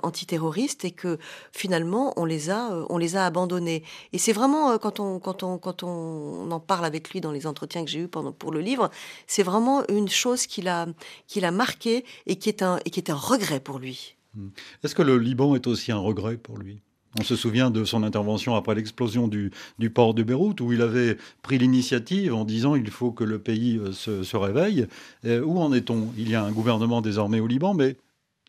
[0.03, 1.19] antiterroriste et que
[1.53, 3.83] finalement on les a, on les a abandonnés.
[4.13, 7.47] Et c'est vraiment quand on, quand on, quand on en parle avec lui dans les
[7.47, 8.91] entretiens que j'ai eus pour le livre,
[9.27, 10.87] c'est vraiment une chose qu'il a,
[11.27, 14.17] qu'il a marqué et qui est un, et qui est un regret pour lui.
[14.35, 14.49] Hmm.
[14.83, 16.83] Est-ce que le Liban est aussi un regret pour lui?
[17.19, 19.51] On se souvient de son intervention après l'explosion du,
[19.91, 23.79] port de Beyrouth, où il avait pris l'initiative en disant il faut que le pays
[23.79, 24.87] euh, se, réveille.
[25.25, 26.09] Euh, où en est-on?
[26.17, 27.97] Il y a un gouvernement désormais au Liban, mais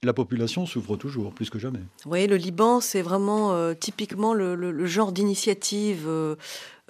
[0.03, 1.79] la population souffre toujours, plus que jamais.
[2.05, 6.07] Oui, le Liban, c'est vraiment euh, typiquement le, genre d'initiative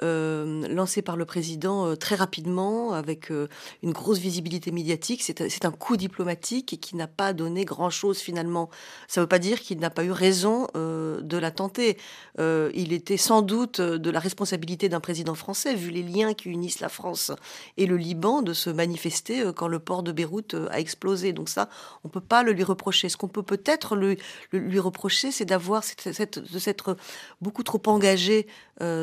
[0.02, 3.48] lancé par le président euh, très rapidement, avec euh,
[3.84, 5.24] une grosse visibilité médiatique.
[5.24, 8.70] C'est un coup diplomatique et qui n'a pas donné grand-chose finalement.
[9.08, 11.98] Ça ne veut pas dire qu'il n'a pas eu raison de la tenter.
[12.38, 16.80] il était sans doute de la responsabilité d'un président français, vu les liens qui unissent
[16.80, 17.32] la France
[17.78, 21.34] et le Liban, de se manifester quand le port de Beyrouth a explosé.
[21.34, 21.70] Donc ça,
[22.04, 23.10] on ne peut pas le lui reprocher.
[23.10, 24.18] Ce qu'on peut peut-être lui,
[24.52, 26.98] lui reprocher, c'est d'avoir de s'être
[27.42, 28.48] beaucoup trop engagé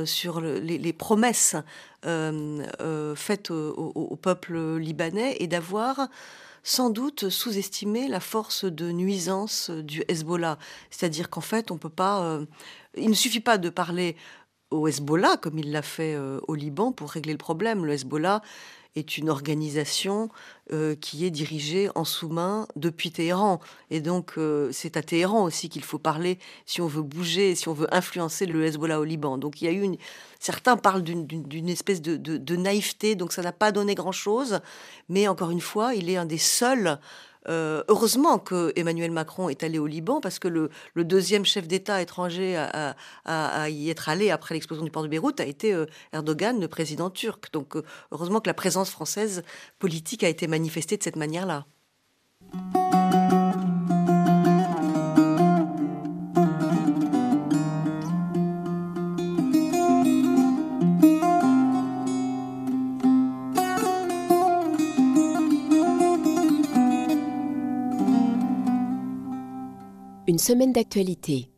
[0.05, 1.57] sur les, les promesses
[2.07, 6.09] euh, euh, faites au, peuple libanais et d'avoir
[6.63, 10.59] sans doute sous-estimé la force de nuisance du Hezbollah.
[10.91, 12.23] C'est-à-dire qu'en fait, on peut pas.
[12.23, 12.47] Euh,
[12.97, 14.17] il ne suffit pas de parler
[14.71, 17.85] au Hezbollah comme il l'a fait au Liban pour régler le problème.
[17.85, 18.43] Le Hezbollah
[18.97, 20.29] est une organisation
[20.73, 23.61] euh, qui est dirigée en sous-main depuis Téhéran.
[23.91, 27.69] Et donc, euh, c'est à Téhéran aussi qu'il faut parler si on veut bouger, si
[27.69, 29.39] on veut influencer le Hezbollah au Liban.
[29.39, 29.97] Donc, il y a eu une...
[30.39, 34.61] Certains parlent d'une espèce de, de, naïveté, donc ça n'a pas donné grand-chose.
[35.09, 36.99] Mais encore une fois, il est un des seuls
[37.49, 42.01] euh, heureusement que Emmanuel Macron est allé au Liban parce que le, deuxième chef d'État
[42.01, 46.61] étranger à, y être allé après l'explosion du port de Beyrouth a été euh, Erdogan,
[46.61, 47.53] le président turc.
[47.53, 49.43] Donc euh, heureusement que la présence française
[49.79, 51.67] politique a été manifestée de cette manière-là.
[70.35, 71.49] Une semaine d'actualité.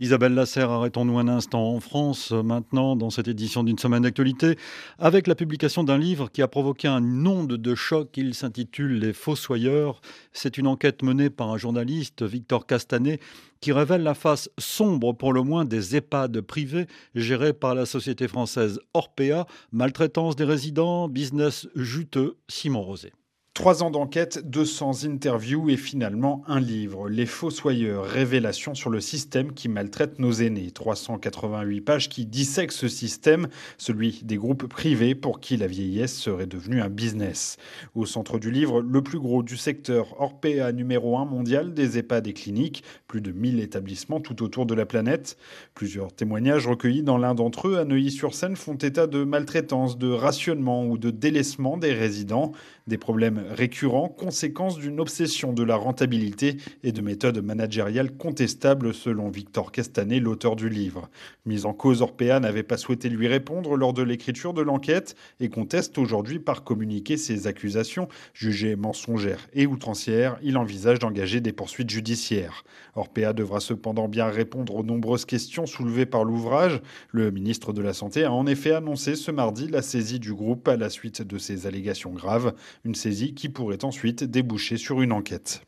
[0.00, 4.58] Isabelle Lasserre, arrêtons-nous un instant en France maintenant dans cette édition d'une semaine d'actualité
[4.98, 8.08] avec la publication d'un livre qui a provoqué un onde de choc.
[8.16, 10.00] Il s'intitule Les Fossoyeurs.
[10.32, 13.20] C'est une enquête menée par un journaliste, Victor Castanet,
[13.60, 18.26] qui révèle la face sombre pour le moins des EHPAD privés gérés par la société
[18.26, 23.12] française Orpea, maltraitance des résidents, business juteux, Simon Rosé.
[23.54, 29.52] Trois ans d'enquête, 200 interviews et finalement un livre, Les Fossoyeurs, révélations sur le système
[29.52, 30.70] qui maltraite nos aînés.
[30.70, 36.46] 388 pages qui dissèquent ce système, celui des groupes privés pour qui la vieillesse serait
[36.46, 37.58] devenue un business.
[37.94, 42.28] Au centre du livre, le plus gros du secteur, Orpea numéro 1 mondial des EHPAD
[42.28, 45.36] et cliniques, plus de 1000 établissements tout autour de la planète.
[45.74, 50.86] Plusieurs témoignages recueillis dans l'un d'entre eux à Neuilly-sur-Seine font état de maltraitance, de rationnement
[50.86, 52.52] ou de délaissement des résidents,
[52.86, 59.28] des problèmes récurrent, conséquence d'une obsession de la rentabilité et de méthodes managériales contestables selon
[59.28, 61.08] Victor Castanet, l'auteur du livre.
[61.46, 65.48] Mise en cause, Orpea n'avait pas souhaité lui répondre lors de l'écriture de l'enquête et
[65.48, 68.08] conteste aujourd'hui par communiquer ses accusations.
[68.34, 72.64] Jugées mensongères et outrancières, il envisage d'engager des poursuites judiciaires.
[72.94, 76.80] Orpea devra cependant bien répondre aux nombreuses questions soulevées par l'ouvrage.
[77.10, 80.68] Le ministre de la Santé a en effet annoncé ce mardi la saisie du groupe
[80.68, 85.12] à la suite de ces allégations graves, une saisie qui pourrait ensuite déboucher sur une
[85.12, 85.62] enquête.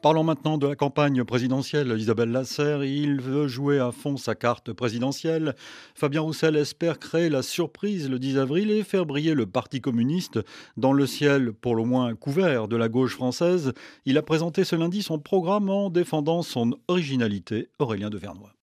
[0.00, 1.92] Parlons maintenant de la campagne présidentielle.
[1.98, 5.56] Isabelle Lasserre, il veut jouer à fond sa carte présidentielle.
[5.96, 10.38] Fabien Roussel espère créer la surprise le 10 avril et faire briller le Parti communiste
[10.76, 13.72] dans le ciel pour le moins couvert de la gauche française.
[14.06, 17.68] Il a présenté ce lundi son programme en défendant son originalité.
[17.80, 18.57] Aurélien de Vernois.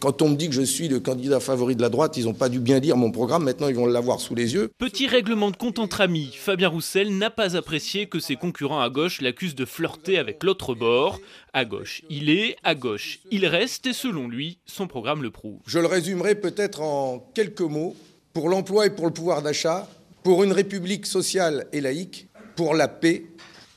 [0.00, 2.32] Quand on me dit que je suis le candidat favori de la droite, ils n'ont
[2.32, 4.70] pas dû bien dire mon programme, maintenant ils vont l'avoir sous les yeux.
[4.78, 8.88] Petit règlement de compte entre amis, Fabien Roussel n'a pas apprécié que ses concurrents à
[8.88, 11.20] gauche l'accusent de flirter avec l'autre bord.
[11.52, 15.58] À gauche, il est, à gauche, il reste, et selon lui, son programme le prouve.
[15.66, 17.94] Je le résumerai peut-être en quelques mots.
[18.32, 19.88] Pour l'emploi et pour le pouvoir d'achat,
[20.22, 23.24] pour une république sociale et laïque, pour la paix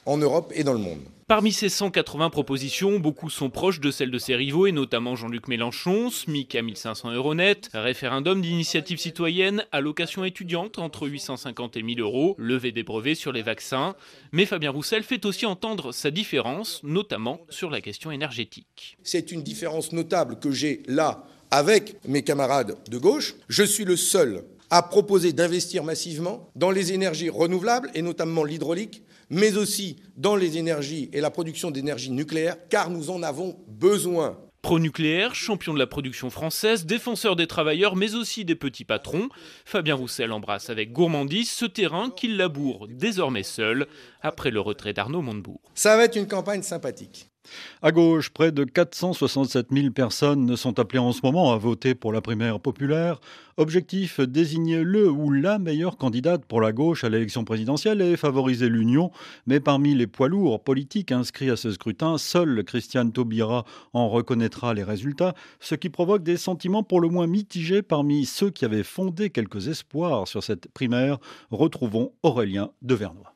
[0.05, 1.01] en Europe et dans le monde.
[1.27, 5.47] Parmi ces 180 propositions, beaucoup sont proches de celles de ses rivaux, et notamment Jean-Luc
[5.47, 12.01] Mélenchon, SMIC à 1500 euros net, référendum d'initiative citoyenne, allocation étudiante entre 850 et 1000
[12.01, 13.95] euros, levée des brevets sur les vaccins.
[14.33, 18.97] Mais Fabien Roussel fait aussi entendre sa différence, notamment sur la question énergétique.
[19.01, 23.35] C'est une différence notable que j'ai là avec mes camarades de gauche.
[23.47, 29.03] Je suis le seul à proposer d'investir massivement dans les énergies renouvelables, et notamment l'hydraulique,
[29.33, 34.37] mais aussi dans les énergies et la production d'énergie nucléaire, car nous en avons besoin.
[34.61, 39.27] Pro-nucléaire, champion de la production française, défenseur des travailleurs, mais aussi des petits patrons,
[39.65, 43.87] Fabien Roussel embrasse avec gourmandise ce terrain qu'il laboure désormais seul
[44.21, 45.59] après le retrait d'Arnaud Montebourg.
[45.73, 47.32] Ça va être une campagne sympathique.
[47.81, 52.13] À gauche, près de 467 000 personnes sont appelées en ce moment à voter pour
[52.13, 53.19] la primaire populaire.
[53.57, 58.69] Objectif, désigner le ou la meilleure candidate pour la gauche à l'élection présidentielle et favoriser
[58.69, 59.11] l'union.
[59.45, 64.73] Mais parmi les poids lourds politiques inscrits à ce scrutin, seul Christiane Taubira en reconnaîtra
[64.73, 68.83] les résultats, ce qui provoque des sentiments pour le moins mitigés parmi ceux qui avaient
[68.83, 71.17] fondé quelques espoirs sur cette primaire.
[71.51, 73.32] Retrouvons Aurélien Devernois.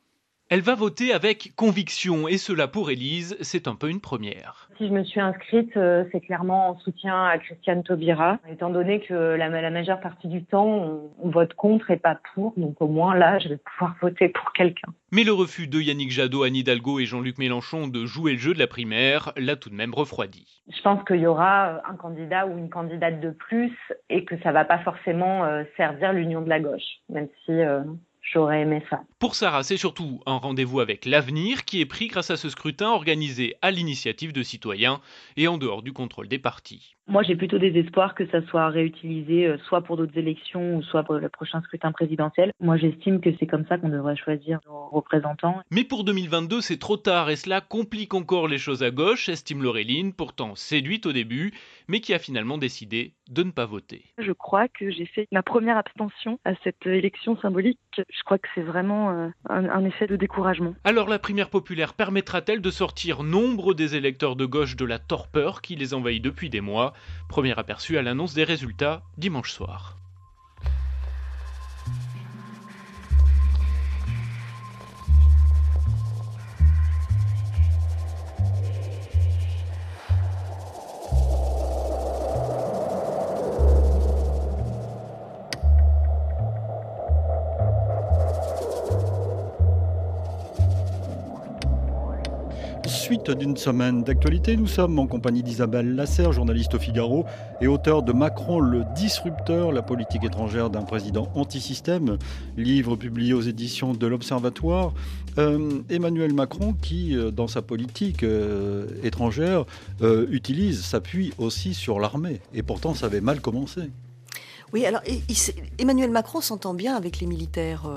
[0.50, 4.70] Elle va voter avec conviction et cela pour Élise, c'est un peu une première.
[4.78, 9.00] Si je me suis inscrite, euh, c'est clairement en soutien à Christiane Taubira, étant donné
[9.00, 13.14] que la, majeure partie du temps, on, vote contre et pas pour, donc au moins
[13.14, 14.90] là, je vais pouvoir voter pour quelqu'un.
[15.12, 18.54] Mais le refus de Yannick Jadot, Anne Hidalgo et Jean-Luc Mélenchon de jouer le jeu
[18.54, 20.62] de la primaire l'a tout de même refroidi.
[20.74, 23.76] Je pense qu'il y aura un candidat ou une candidate de plus
[24.08, 27.82] et que ça va pas forcément euh, servir l'union de la gauche, même si euh,
[28.32, 29.02] J'aurais ça.
[29.18, 32.90] Pour Sarah, c'est surtout un rendez-vous avec l'avenir qui est pris grâce à ce scrutin
[32.90, 35.00] organisé à l'initiative de citoyens
[35.36, 36.97] et en dehors du contrôle des partis.
[37.08, 40.82] Moi, j'ai plutôt des espoirs que ça soit réutilisé euh, soit pour d'autres élections ou
[40.82, 42.52] soit pour le prochain scrutin présidentiel.
[42.60, 45.62] Moi, j'estime que c'est comme ça qu'on devrait choisir nos représentants.
[45.70, 49.62] Mais pour 2022, c'est trop tard et cela complique encore les choses à gauche, estime
[49.62, 51.52] Laureline, pourtant séduite au début,
[51.88, 54.04] mais qui a finalement décidé de ne pas voter.
[54.18, 57.78] Je crois que j'ai fait ma première abstention à cette élection symbolique.
[57.96, 60.74] Je crois que c'est vraiment euh, un, un effet de découragement.
[60.84, 65.62] Alors la primaire populaire permettra-t-elle de sortir nombre des électeurs de gauche de la torpeur
[65.62, 66.92] qui les envahit depuis des mois?
[67.28, 69.96] Premier aperçu à l'annonce des résultats dimanche soir.
[93.34, 97.26] D'une semaine d'actualité, nous sommes en compagnie d'Isabelle Lasserre, journaliste au Figaro
[97.60, 102.18] et auteur de Macron le disrupteur, la politique étrangère d'un président anti-système,
[102.56, 104.92] livre publié aux éditions de l'Observatoire.
[105.38, 109.64] Euh, Emmanuel Macron qui, euh, dans sa politique euh, étrangère,
[110.30, 112.40] utilise, s'appuie aussi sur l'armée.
[112.54, 113.90] Et pourtant, ça avait mal commencé.
[114.72, 115.02] Oui, alors
[115.78, 117.88] Emmanuel Macron s'entend bien avec les militaires.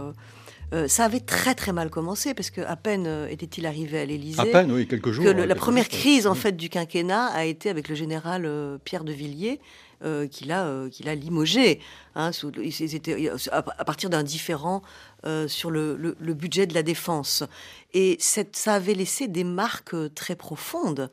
[0.74, 4.06] Euh, ça avait très très mal commencé parce que à peine euh, était-il arrivé à
[4.06, 4.40] l'Élysée.
[4.40, 5.26] À peine, oui, quelques jours.
[5.26, 9.04] Que la première crise en fait du quinquennat a été avec le général euh, Pierre
[9.04, 9.60] de Villiers.
[10.32, 11.80] qu'il a, qu'il a limogé
[12.16, 12.32] hein,
[13.52, 14.82] à, partir d'un différent
[15.46, 17.44] sur le, le, budget de la défense.
[17.94, 21.12] Et ça avait laissé des marques très profondes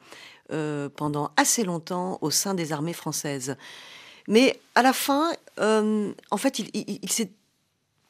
[0.96, 3.56] pendant assez longtemps au sein des armées françaises.
[4.26, 6.70] Mais à la fin, en fait, il,
[7.02, 7.30] il s'est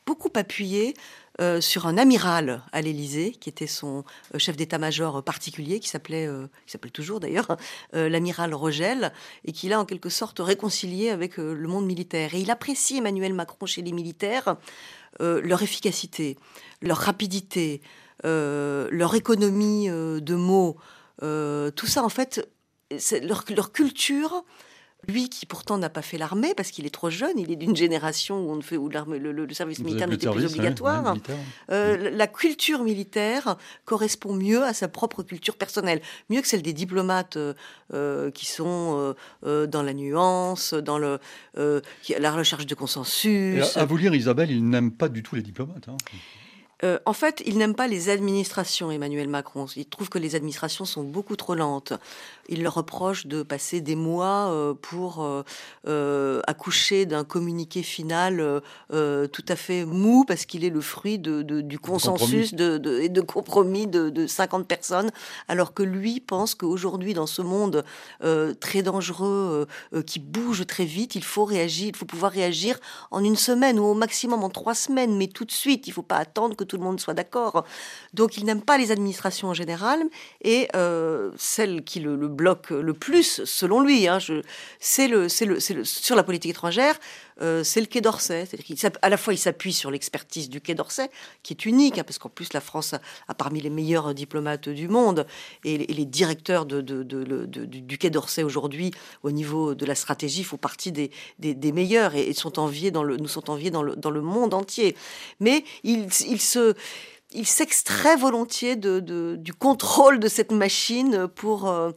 [0.07, 0.95] beaucoup appuyé
[1.41, 4.03] euh, sur un amiral à l'Élysée, qui était son
[4.35, 7.57] euh, chef d'état-major particulier, qui s'appelait, euh, qui toujours d'ailleurs,
[7.93, 9.13] l'amiral Rogel,
[9.45, 12.35] et qui l'a en quelque sorte réconcilié avec le monde militaire.
[12.35, 14.57] Et il apprécie Emmanuel Macron chez les militaires
[15.21, 16.37] leur efficacité,
[16.81, 17.83] leur rapidité,
[18.23, 20.77] leur économie de mots.
[21.21, 22.49] tout ça, en fait,
[23.23, 24.45] leur, leur culture
[25.07, 27.77] lui qui pourtant n'a pas fait l'armée parce qu'il est trop jeune, il est d'une
[27.77, 31.17] génération où, on fait, où le, le, service militaire n'était plus obligatoire.
[31.71, 36.73] Euh, la culture militaire correspond mieux à sa propre culture personnelle, mieux que celle des
[36.73, 37.55] diplomates euh,
[37.95, 41.21] euh, qui sont dans la nuance, dans le,
[41.55, 43.77] la recherche de consensus.
[43.77, 45.89] à, vous lire, Isabelle, il n'aime pas du tout les diplomates.
[45.89, 45.97] Hein.
[46.85, 49.67] Euh, en fait, il n'aime pas les administrations, Emmanuel Macron.
[49.77, 51.93] Il trouve que les administrations sont beaucoup trop lentes.
[52.49, 55.25] Il leur reproche de passer des mois euh, pour
[55.87, 61.79] euh, accoucher d'un communiqué final tout à fait mou, parce qu'il est le fruit du
[61.79, 65.11] consensus de, et de compromis de, 50 personnes,
[65.49, 67.85] alors que lui pense qu'aujourd'hui, dans ce monde
[68.61, 69.67] très dangereux,
[70.07, 72.79] qui bouge très vite, il faut réagir, il faut pouvoir réagir
[73.11, 75.87] en une semaine ou au maximum en trois semaines, mais tout de suite.
[75.87, 77.65] Il ne faut pas attendre que tout le monde soit d'accord.
[78.15, 80.03] Donc il n'aime pas les administrations en général
[80.43, 84.19] et euh, celle qui le, bloque le plus, selon lui, hein,
[84.81, 86.99] c'est le, le, le, sur la politique étrangère,
[87.43, 88.49] euh, c'est le Quai d'Orsay.
[89.03, 91.11] À la fois, il s'appuie sur l'expertise du Quai d'Orsay,
[91.43, 94.89] qui est unique, hein, parce qu'en plus, la France a, parmi les meilleurs diplomates du
[94.89, 95.27] monde,
[95.65, 101.11] et, les directeurs du Quai d'Orsay aujourd'hui, au niveau de la stratégie, font partie des,
[101.73, 104.97] meilleurs et, sont enviés dans le, nous sont enviés dans le, dans le monde entier.
[105.41, 106.75] Mais il, il se
[107.33, 111.91] il s'extrait volontiers du contrôle de cette machine pour euh,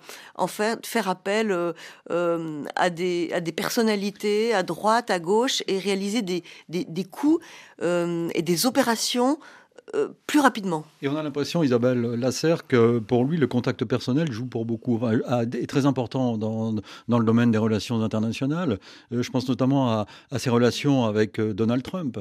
[0.48, 1.74] faire, appel euh,
[2.12, 7.44] euh, à, des, à des personnalités à droite, à gauche et réaliser des, des, coups
[7.82, 9.40] et des opérations
[10.26, 10.86] plus rapidement.
[11.02, 15.00] Et on a l'impression, Isabelle Lasserre, que pour lui, le contact personnel joue pour beaucoup,
[15.08, 16.76] est très important dans,
[17.08, 18.80] dans le domaine des relations internationales.
[19.12, 22.20] je pense notamment à ses relations avec Donald Trump.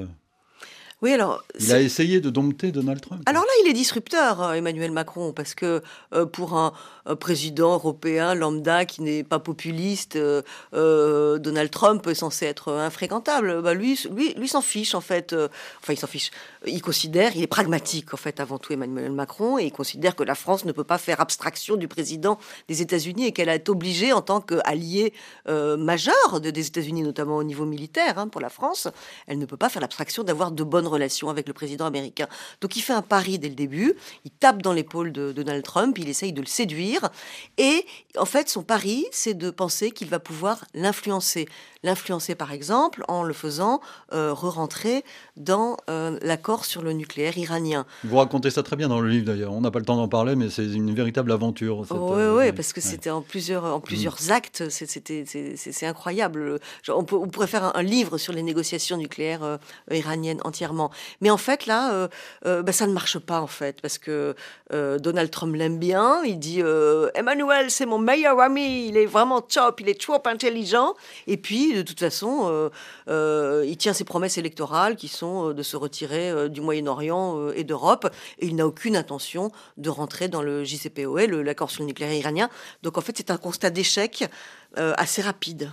[1.03, 1.43] Oui, alors.
[1.59, 3.23] Il a essayé de dompter Donald Trump.
[3.25, 5.83] Alors là, il est disrupteur, euh, Emmanuel Macron, parce que
[6.15, 6.73] euh, pour un,
[7.19, 13.63] président européen lambda qui n'est pas populiste, euh, Donald Trump est censé être infréquentable.
[13.63, 15.35] Bah, lui, lui, lui s'en fiche en fait.
[15.35, 16.31] enfin, il s'en fiche.
[16.67, 20.23] Il considère, il est pragmatique en fait avant tout Emmanuel Macron, et il considère que
[20.23, 24.13] la France ne peut pas faire abstraction du président des États-Unis et qu'elle est obligée
[24.13, 25.13] en tant qu'allié
[25.49, 28.87] majeur des États-Unis, notamment au niveau militaire, hein, pour la France,
[29.27, 32.27] elle ne peut pas faire l'abstraction d'avoir de bonnes relation avec le président américain.
[32.61, 35.97] Donc il fait un pari dès le début, il tape dans l'épaule de Donald Trump,
[35.99, 37.09] il essaye de le séduire,
[37.59, 37.87] et
[38.19, 41.49] en fait son pari, c'est de penser qu'il va pouvoir l'influencer
[41.83, 43.81] l'influencer par exemple en le faisant
[44.13, 45.05] euh, re-rentrer
[45.37, 47.87] dans euh, l'accord sur le nucléaire iranien.
[48.05, 49.53] Vous racontez ça très bien dans le livre d'ailleurs.
[49.53, 51.81] On n'a pas le temps d'en parler, mais c'est une véritable aventure.
[51.81, 54.31] Oui, euh, oui, parce que c'était en plusieurs, en plusieurs mm.
[54.31, 54.69] actes.
[54.69, 55.25] C'était,
[55.57, 56.59] c'est incroyable.
[56.89, 59.59] on, pourrait faire un, livre sur les négociations nucléaires
[59.91, 60.80] iraniennes entièrement.
[61.21, 62.09] Mais en fait, là,
[62.45, 64.35] bah, ça ne marche pas en fait, parce que
[64.71, 66.23] Donald Trump l'aime bien.
[66.25, 66.63] Il dit
[67.15, 68.89] Emmanuel, c'est mon meilleur ami.
[68.89, 69.81] Il est vraiment top.
[69.81, 70.95] Il est trop intelligent.
[71.27, 72.71] Et puis de toute façon, euh,
[73.09, 77.65] euh, il tient ses promesses électorales qui sont euh, de se retirer du Moyen-Orient et
[77.65, 82.13] d'Europe, et il n'a aucune intention de rentrer dans le JCPOA, l'accord sur le nucléaire
[82.13, 82.49] iranien.
[82.83, 84.29] Donc en fait, c'est un constat d'échec
[84.77, 85.73] assez rapide.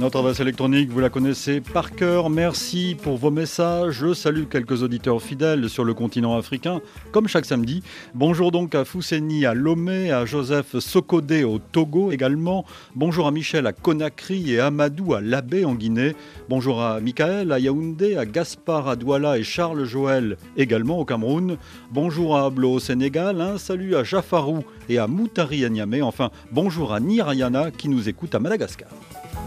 [0.00, 2.30] Notre adresse électronique, vous la connaissez par cœur.
[2.30, 3.92] Merci pour vos messages.
[3.92, 6.80] Je salue quelques auditeurs fidèles sur le continent africain,
[7.12, 7.82] comme chaque samedi.
[8.14, 12.64] Bonjour donc à Fousseni à Lomé, à Joseph Sokodé au Togo également.
[12.94, 16.16] Bonjour à Michel à Conakry et Amadou à Labé en Guinée.
[16.48, 21.58] Bonjour à Michael à Yaoundé, à Gaspard à Douala et Charles Joël également au Cameroun.
[21.92, 23.58] Bonjour à Ablo au Sénégal.
[23.58, 26.00] Salut à Jafarou et à Moutari à Niamey.
[26.00, 28.88] Enfin, bonjour à Nirayana qui nous écoute à Madagascar.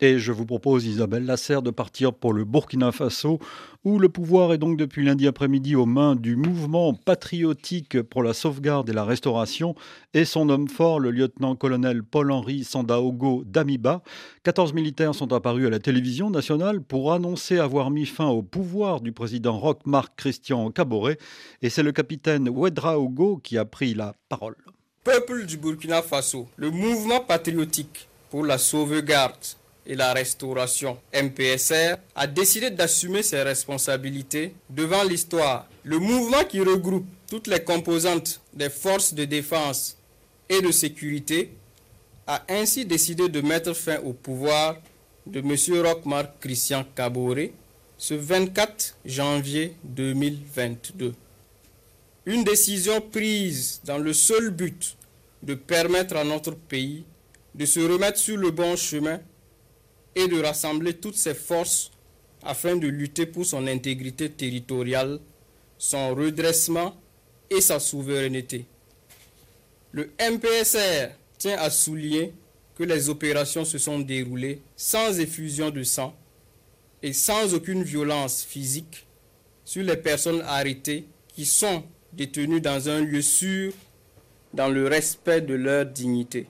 [0.00, 3.40] Et je vous propose, Isabelle Lasserre, de partir pour le Burkina Faso,
[3.82, 8.32] où le pouvoir est donc depuis lundi après-midi aux mains du mouvement patriotique pour la
[8.32, 9.74] sauvegarde et la restauration
[10.14, 14.02] et son homme fort, le lieutenant-colonel Paul-Henri Sandaogo Damiba.
[14.44, 19.00] 14 militaires sont apparus à la télévision nationale pour annoncer avoir mis fin au pouvoir
[19.00, 21.18] du président Roch-Marc Christian Caboret.
[21.60, 24.54] Et c'est le capitaine Ouedraogo qui a pris la parole.
[25.02, 29.34] Peuple du Burkina Faso, le mouvement patriotique pour la sauvegarde
[29.88, 35.66] et la restauration, MPSR, a décidé d'assumer ses responsabilités devant l'histoire.
[35.82, 39.96] Le mouvement qui regroupe toutes les composantes des forces de défense
[40.50, 41.50] et de sécurité
[42.26, 44.76] a ainsi décidé de mettre fin au pouvoir
[45.26, 45.56] de M.
[45.82, 47.52] Rochmark Christian Caboret
[47.96, 51.14] ce 24 janvier 2022.
[52.26, 54.96] Une décision prise dans le seul but
[55.42, 57.04] de permettre à notre pays
[57.54, 59.18] de se remettre sur le bon chemin
[60.18, 61.92] et de rassembler toutes ses forces
[62.42, 65.20] afin de lutter pour son intégrité territoriale,
[65.78, 67.00] son redressement
[67.48, 68.66] et sa souveraineté.
[69.92, 72.32] Le MPSR tient à souligner
[72.74, 76.16] que les opérations se sont déroulées sans effusion de sang
[77.00, 79.06] et sans aucune violence physique
[79.64, 83.72] sur les personnes arrêtées qui sont détenues dans un lieu sûr
[84.52, 86.48] dans le respect de leur dignité.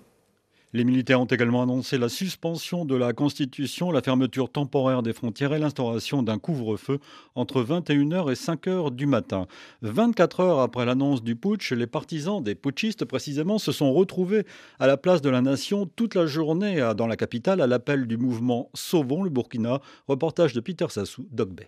[0.75, 5.55] Les militaires ont également annoncé la suspension de la Constitution, la fermeture temporaire des frontières
[5.55, 6.99] et l'instauration d'un couvre-feu
[7.35, 9.47] entre 21h et 5h du matin.
[9.81, 14.45] 24 heures après l'annonce du putsch, les partisans des putschistes précisément se sont retrouvés
[14.79, 18.19] à la place de la Nation toute la journée dans la capitale à l'appel du
[18.19, 19.81] mouvement Sauvons le Burkina.
[20.07, 21.63] Reportage de Peter Sassou, Dogbe.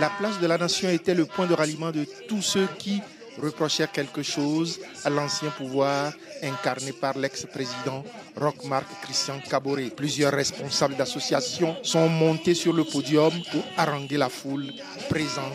[0.00, 3.00] La place de la Nation était le point de ralliement de tous ceux qui
[3.40, 6.12] reprochèrent quelque chose à l'ancien pouvoir
[6.42, 8.04] incarné par l'ex-président
[8.36, 9.90] Roch-Marc Christian Caboret.
[9.90, 14.72] Plusieurs responsables d'associations sont montés sur le podium pour haranguer la foule
[15.08, 15.54] présente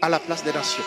[0.00, 0.84] à la place des nations.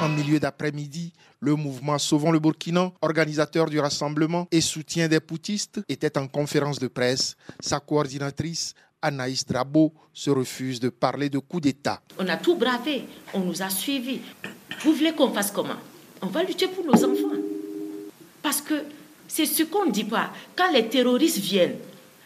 [0.00, 5.80] En milieu d'après-midi, le mouvement Sauvons le Burkina, organisateur du rassemblement et soutien des poutistes,
[5.88, 7.36] était en conférence de presse.
[7.58, 12.00] Sa coordinatrice, Anaïs Drabo se refuse de parler de coup d'État.
[12.18, 14.20] On a tout bravé, on nous a suivis.
[14.82, 15.76] Vous voulez qu'on fasse comment?
[16.22, 17.36] On va lutter pour nos enfants.
[18.40, 18.84] Parce que
[19.26, 20.32] c'est ce qu'on ne dit pas.
[20.56, 21.76] Quand les terroristes viennent,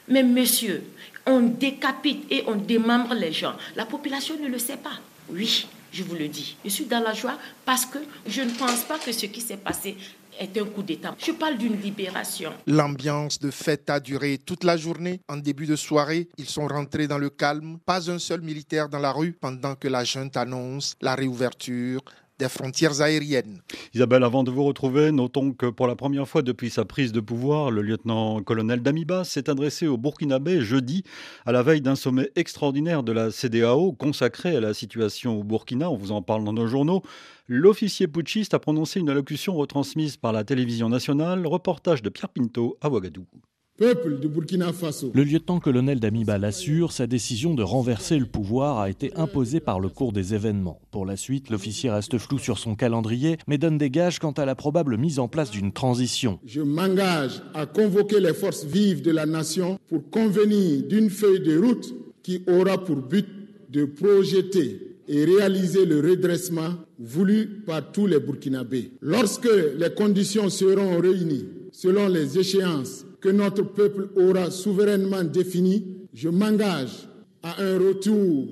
[0.09, 0.85] mais monsieur,
[1.27, 3.55] on décapite et on démembre les gens.
[3.75, 5.01] La population ne le sait pas.
[5.31, 6.57] Oui, je vous le dis.
[6.65, 9.57] Je suis dans la joie parce que je ne pense pas que ce qui s'est
[9.57, 9.97] passé
[10.39, 11.15] est un coup d'État.
[11.19, 12.53] Je parle d'une libération.
[12.67, 15.21] L'ambiance de fête a duré toute la journée.
[15.29, 17.79] En début de soirée, ils sont rentrés dans le calme.
[17.85, 22.03] Pas un seul militaire dans la rue pendant que la junte annonce la réouverture
[22.39, 23.61] des frontières aériennes.
[23.95, 27.21] Isabelle, avant de vous retrouver, notons que pour la première fois depuis sa prise de
[27.21, 31.03] pouvoir, le lieutenant-colonel Damiba s'est adressé au Burkinabé jeudi
[31.47, 35.91] à la veille d'un sommet extraordinaire de la CDAO consacré à la situation au Burkina.
[35.91, 37.03] On vous en parle dans nos journaux.
[37.49, 41.47] L'officier putschiste a prononcé une allocution retransmise par la télévision nationale.
[41.47, 43.41] Reportage de Pierre Pinto à Ouagadougou.
[43.77, 45.11] Peuple du Burkina Faso.
[45.15, 49.91] Le lieutenant-colonel Damiba l'assure, sa décision de renverser le pouvoir a été imposée par le
[49.91, 50.81] cours des événements.
[50.91, 54.47] Pour la suite, l'officier reste flou sur son calendrier, mais donne des gages quant à
[54.47, 56.39] la probable mise en place d'une transition.
[56.47, 61.59] Je m'engage à convoquer les forces vives de la nation pour convenir d'une feuille de
[61.59, 63.27] route qui aura pour but
[63.69, 68.93] de projeter et réaliser le redressement voulu par tous les Burkinabés.
[69.03, 76.29] Lorsque les conditions seront réunies selon les échéances que notre peuple aura souverainement défini, je
[76.29, 77.09] m'engage
[77.43, 78.47] à un retour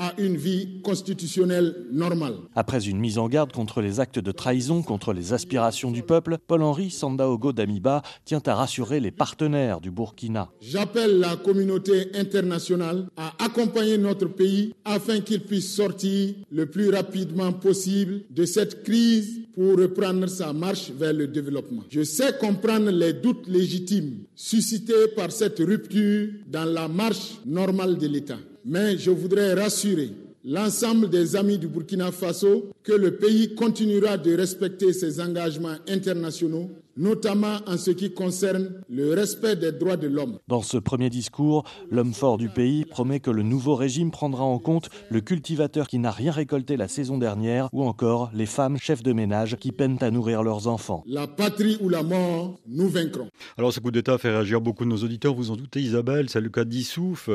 [0.00, 2.36] à une vie constitutionnelle normale.
[2.54, 6.38] Après une mise en garde contre les actes de trahison, contre les aspirations du peuple,
[6.46, 10.48] Paul-Henri Sandaogo Damiba tient à rassurer les partenaires du Burkina.
[10.62, 17.52] J'appelle la communauté internationale à accompagner notre pays afin qu'il puisse sortir le plus rapidement
[17.52, 21.82] possible de cette crise pour reprendre sa marche vers le développement.
[21.90, 28.06] Je sais comprendre les doutes légitimes suscités par cette rupture dans la marche normale de
[28.06, 28.38] l'État.
[28.64, 30.12] Mais je voudrais rassurer
[30.46, 36.70] l'ensemble des amis du Burkina Faso que le pays continuera de respecter ses engagements internationaux
[37.00, 40.38] notamment en ce qui concerne le respect des droits de l'homme.
[40.48, 44.58] Dans ce premier discours, l'homme fort du pays promet que le nouveau régime prendra en
[44.58, 49.02] compte le cultivateur qui n'a rien récolté la saison dernière ou encore les femmes chefs
[49.02, 51.02] de ménage qui peinent à nourrir leurs enfants.
[51.06, 53.28] La patrie ou la mort, nous vaincrons.
[53.56, 56.42] Alors ce coup d'État fait réagir beaucoup de nos auditeurs, vous en doutez Isabelle, c'est
[56.42, 57.30] le cas d'Issouf,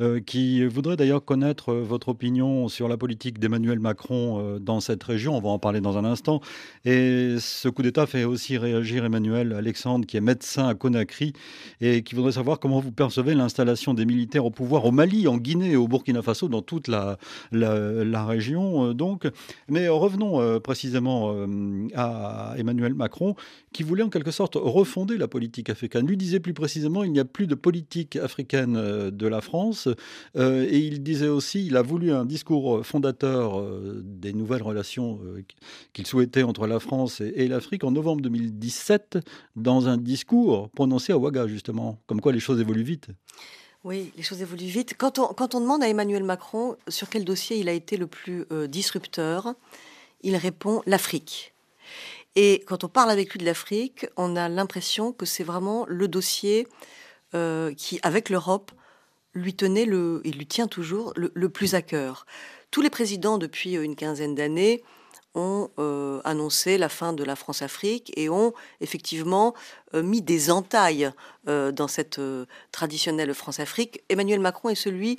[0.00, 5.02] euh, qui voudrait d'ailleurs connaître votre opinion sur la politique d'Emmanuel Macron euh, dans cette
[5.02, 6.40] région, on va en parler dans un instant.
[6.84, 11.32] Et ce coup d'État fait aussi réagir Emmanuel Alexandre, qui est médecin à Conakry,
[11.80, 15.38] et qui voudrait savoir comment vous percevez l'installation des militaires au pouvoir au Mali, en
[15.38, 17.18] Guinée au Burkina Faso, dans toute la,
[17.52, 18.90] région.
[18.90, 19.26] Euh, donc.
[19.68, 23.34] Mais revenons euh, précisément euh, à Emmanuel Macron,
[23.72, 26.06] qui voulait en quelque sorte refonder la politique africaine.
[26.06, 28.74] Lui disait plus précisément, il n'y a plus de politique africaine
[29.10, 29.88] de la France,
[30.36, 33.62] et il disait aussi, il a voulu un discours fondateur
[34.02, 35.20] des nouvelles relations
[35.92, 38.97] qu'il souhaitait entre la France et l'Afrique en novembre 2017
[39.56, 43.08] dans un discours prononcé à Ouaga, justement, comme quoi les choses évoluent vite.
[43.84, 44.94] Oui, les choses évoluent vite.
[44.98, 48.66] Quand on, demande à Emmanuel Macron sur quel dossier il a été le plus euh,
[48.66, 49.54] disrupteur,
[50.22, 51.54] il répond l'Afrique.
[52.34, 56.08] Et quand on parle avec lui de l'Afrique, on a l'impression que c'est vraiment le
[56.08, 56.66] dossier
[57.34, 58.72] euh, qui, avec l'Europe,
[59.34, 62.26] lui tenait le, et lui tient toujours le, plus à cœur.
[62.70, 64.82] Tous les présidents depuis une quinzaine d'années
[65.34, 69.54] ont euh, annoncé la fin de la France-Afrique et ont effectivement
[69.94, 71.10] euh, mis des entailles
[71.48, 72.20] euh, dans cette
[72.72, 74.02] traditionnelle France-Afrique.
[74.08, 75.18] Emmanuel Macron est celui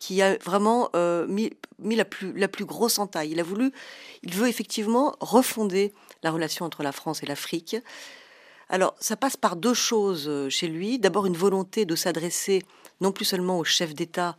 [0.00, 0.90] qui a vraiment
[1.28, 3.30] mis, mis, la, plus, la plus grosse entaille.
[3.30, 3.72] Il a voulu,
[4.22, 7.76] il veut effectivement refonder la relation entre la France et l'Afrique.
[8.68, 10.98] Alors, ça passe par deux choses chez lui.
[10.98, 12.64] D'abord, une volonté de s'adresser
[13.00, 14.36] non plus seulement aux chefs d'État,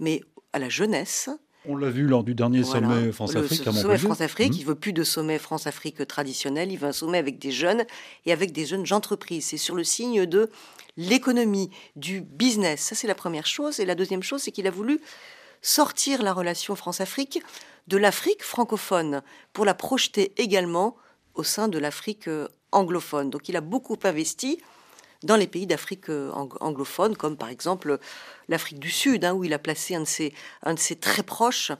[0.00, 1.30] mais à la jeunesse,
[1.68, 3.82] on l'a vu lors du dernier sommet France-Afrique à Montpellier.
[3.82, 4.58] sommet France-Afrique, mmh.
[4.58, 7.84] il veut plus de sommet France-Afrique traditionnel, il veut un sommet avec des jeunes
[8.24, 9.46] et avec des jeunes entreprises.
[9.46, 10.50] C'est sur le signe de
[10.96, 12.80] l'économie, du business.
[12.80, 13.80] Ça, c'est la première chose.
[13.80, 15.00] Et la deuxième chose, c'est qu'il a voulu
[15.62, 17.42] sortir la relation France-Afrique
[17.88, 20.96] de l'Afrique francophone pour la projeter également
[21.34, 23.30] au sein de l'Afrique euh, anglophone.
[23.30, 24.58] Donc il a beaucoup investi
[25.22, 27.98] dans les pays d'Afrique euh, anglophone, comme par exemple
[28.48, 31.72] l'Afrique du Sud, hein, où il a placé un de ses, très proches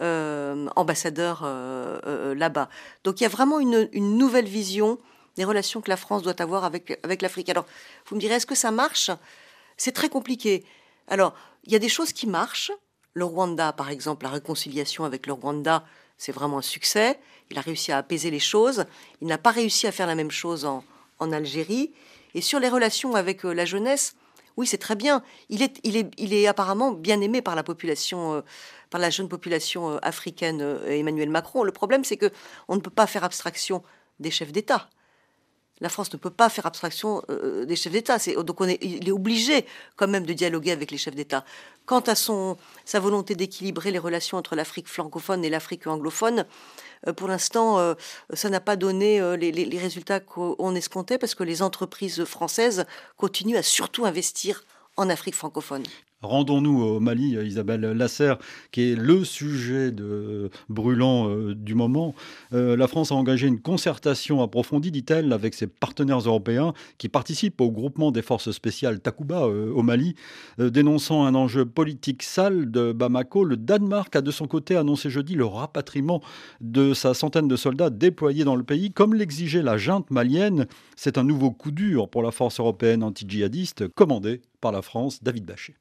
[0.00, 2.68] euh, ambassadeurs euh, là-bas.
[3.04, 4.98] Donc il y a vraiment une, nouvelle vision
[5.36, 7.48] des relations que la France doit avoir avec, l'Afrique.
[7.48, 7.64] Alors,
[8.06, 9.10] vous me direz, est-ce que ça marche?
[9.78, 10.64] C'est très compliqué.
[11.08, 12.72] Alors, il y a des choses qui marchent.
[13.14, 15.84] Le Rwanda, par exemple, la réconciliation avec le Rwanda,
[16.18, 17.18] c'est vraiment un succès.
[17.50, 18.84] Il a réussi à apaiser les choses.
[19.22, 21.92] Il n'a pas réussi à faire la même chose en Algérie.
[22.34, 24.14] Et sur les relations avec euh, la jeunesse,
[24.56, 25.22] oui, c'est très bien.
[25.48, 28.40] Il est, apparemment bien aimé par la population, euh,
[28.90, 31.64] par la jeune population euh, africaine, Emmanuel Macron.
[31.64, 32.30] Le problème, c'est que
[32.68, 33.82] on ne peut pas faire abstraction
[34.20, 34.88] des chefs d'État.
[35.80, 37.22] La France ne peut pas faire abstraction
[37.66, 38.18] des chefs d'État.
[38.18, 39.66] donc on est, il est obligé
[39.96, 41.44] quand même de dialoguer avec les chefs d'État.
[41.86, 46.46] Quant à son, sa volonté d'équilibrer les relations entre l'Afrique francophone et l'Afrique anglophone,
[47.06, 47.94] euh, pour l'instant, euh,
[48.32, 52.84] ça n'a pas donné euh, les, résultats qu'on escomptait parce que les entreprises françaises
[53.16, 54.64] continuent à surtout investir
[54.96, 55.82] en Afrique francophone.
[56.22, 58.38] Rendons-nous au Mali, Isabelle Lasserre,
[58.70, 62.14] qui est le sujet de, brûlant euh, du moment.
[62.52, 67.60] Euh, la France a engagé une concertation approfondie, dit-elle, avec ses partenaires européens qui participent
[67.60, 70.14] au groupement des forces spéciales Takuba euh, au Mali,
[70.58, 73.44] dénonçant un enjeu politique sale de Bamako.
[73.44, 76.20] Le Danemark a de son côté annoncé jeudi le rapatriement
[76.60, 80.66] de sa centaine de soldats déployés dans le pays, comme l'exigeait la junte malienne.
[80.96, 85.44] C'est un nouveau coup dur pour la force européenne anti-djihadiste commandée par la France, David
[85.44, 85.74] Bachet.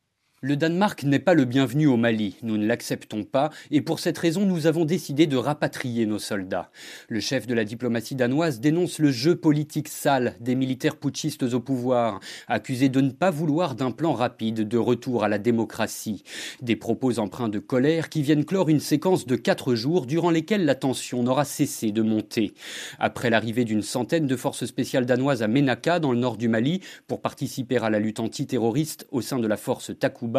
[0.43, 4.17] Le Danemark n'est pas le bienvenu au Mali, nous ne l'acceptons pas, et pour cette
[4.17, 6.71] raison nous avons décidé de rapatrier nos soldats.
[7.09, 11.59] Le chef de la diplomatie danoise dénonce le jeu politique sale des militaires putschistes au
[11.59, 16.23] pouvoir, accusés de ne pas vouloir d'un plan rapide de retour à la démocratie.
[16.63, 20.65] Des propos empreints de colère qui viennent clore une séquence de quatre jours durant lesquels
[20.65, 22.55] la tension n'aura cessé de monter.
[22.97, 26.81] Après l'arrivée d'une centaine de forces spéciales danoises à Menaka, dans le nord du Mali,
[27.05, 30.30] pour participer à la lutte antiterroriste au sein de la force Takuba,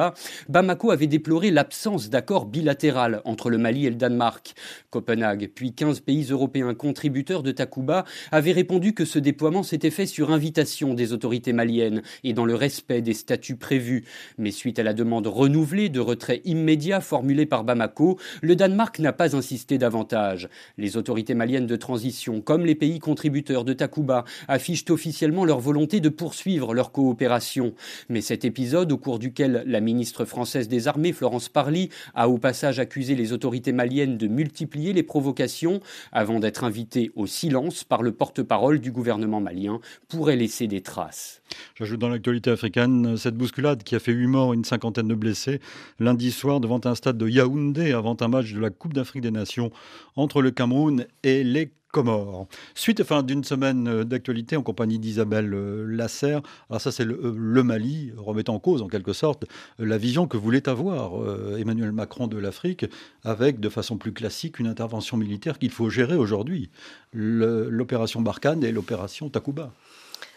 [0.49, 4.55] Bamako avait déploré l'absence d'accord bilatéral entre le Mali et le Danemark.
[4.91, 10.07] Copenhague, puis 15 pays européens contributeurs de Takuba avaient répondu que ce déploiement s'était fait
[10.07, 14.05] sur invitation des autorités maliennes et dans le respect des statuts prévus.
[14.39, 19.13] Mais suite à la demande renouvelée de retrait immédiat formulée par Bamako, le Danemark n'a
[19.13, 20.49] pas insisté davantage.
[20.79, 26.01] Les autorités maliennes de transition, comme les pays contributeurs de Takuba, affichent officiellement leur volonté
[26.01, 27.75] de poursuivre leur coopération.
[28.09, 32.39] Mais cet épisode, au cours duquel la ministre française des Armées, Florence Parly, a au
[32.39, 35.81] passage accusé les autorités maliennes de multiplier les provocations,
[36.13, 41.43] avant d'être invitée au silence par le porte-parole du gouvernement malien, pourrait laisser des traces.
[41.75, 45.15] J'ajoute dans l'actualité africaine cette bousculade qui a fait 8 morts et une cinquantaine de
[45.15, 45.61] blessés
[45.99, 49.31] lundi soir devant un stade de Yaoundé avant un match de la Coupe d'Afrique des
[49.31, 49.71] Nations
[50.17, 52.49] entre le Cameroun et les Comores.
[52.75, 56.41] Suite fin d'une semaine euh, d'actualité en compagnie d'Isabelle euh, Lasserre.
[56.71, 59.45] Alors ça c'est euh, le, Mali, remettant en cause en quelque sorte
[59.79, 61.13] la vision que voulait avoir
[61.59, 62.87] Emmanuel Macron de l'Afrique
[63.25, 66.71] avec de façon plus classique une intervention militaire qu'il faut gérer aujourd'hui.
[67.13, 69.73] L'opération Barkhane et l'opération Takuba.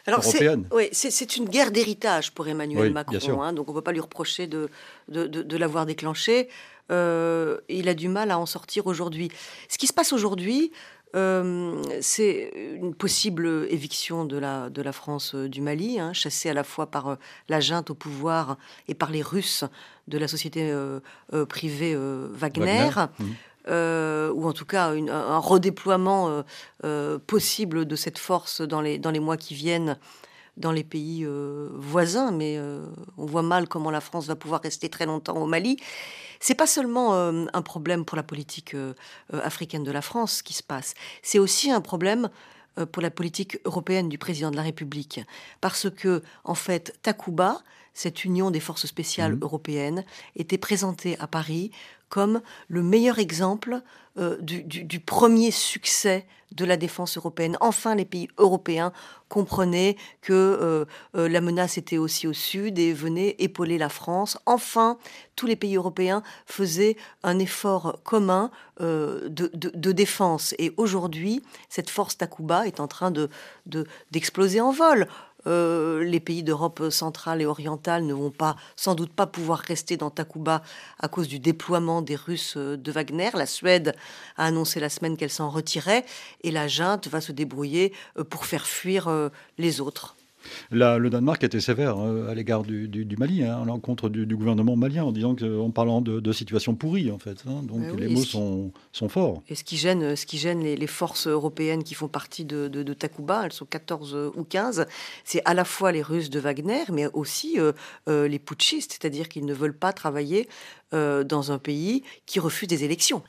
[0.07, 4.01] Alors c'est une guerre d'héritage pour Emmanuel Macron, hein, donc on ne peut pas lui
[4.01, 4.69] reprocher de,
[5.07, 6.49] de, de, l'avoir déclenché.
[6.91, 9.29] Euh, il a du mal à en sortir aujourd'hui.
[9.69, 10.71] Ce qui se passe aujourd'hui,
[11.15, 16.49] euh, c'est une possible éviction de la, de la France euh, du Mali, hein, chassée
[16.49, 17.17] à la fois par
[17.49, 18.57] la junte au pouvoir
[18.87, 19.63] et par les Russes
[20.07, 20.73] de la société
[21.47, 21.95] privée
[22.31, 22.89] Wagner.
[23.67, 26.43] Euh, ou en tout cas un redéploiement euh,
[26.83, 29.97] euh, possible de cette force dans les, dans les mois qui viennent
[30.57, 31.27] dans les pays
[31.73, 32.57] voisins, mais
[33.17, 35.75] on voit mal comment la France va pouvoir rester très longtemps au Mali.
[36.39, 38.75] C'est pas seulement un problème pour la politique
[39.31, 42.29] africaine de la France qui se passe, c'est aussi un problème
[42.91, 45.21] pour la politique européenne du président de la République,
[45.61, 47.61] parce que en fait Takuba,
[47.93, 49.43] cette union des forces spéciales mmh.
[49.43, 50.05] européennes,
[50.35, 51.71] était présentée à Paris
[52.15, 53.81] comme le meilleur exemple
[54.17, 57.57] euh, du, premier succès de la défense européenne.
[57.59, 58.93] Enfin, les pays européens
[59.27, 60.85] comprenaient que euh,
[61.17, 64.37] euh, la menace était aussi au sud et venaient épauler la France.
[64.45, 64.97] Enfin,
[65.35, 68.49] tous les pays européens faisaient un effort commun
[68.79, 70.55] de, défense.
[70.57, 73.11] Et aujourd'hui, cette force Takuba est en train
[74.11, 75.07] d'exploser de, en vol.
[75.47, 79.97] Euh, les pays d'Europe centrale et orientale ne vont pas, sans doute pas pouvoir rester
[79.97, 80.61] dans Takuba
[80.99, 83.29] à cause du déploiement des Russes euh, de Wagner.
[83.33, 83.95] La Suède
[84.37, 86.05] a annoncé la semaine qu'elle s'en retirait
[86.43, 89.09] et la junte va se débrouiller euh, pour faire fuir
[89.57, 90.15] les autres
[90.71, 95.03] le Danemark était sévère euh, à l'égard du, Mali, hein, à l'encontre du, gouvernement malien,
[95.03, 97.43] en disant que, en parlant de, situation pourrie, en fait.
[97.47, 97.63] Hein.
[97.63, 99.41] donc les mots sont, sont, forts.
[99.47, 103.43] Et ce qui gêne, ce qui gêne les, forces européennes qui font partie de, Takuba,
[103.45, 104.85] elles sont 14 ou 15,
[105.23, 107.71] c'est à la fois les Russes de Wagner, mais aussi euh,
[108.09, 110.47] euh, les putschistes, c'est-à-dire qu'ils ne veulent pas travailler
[110.91, 113.21] dans un pays qui refuse des élections.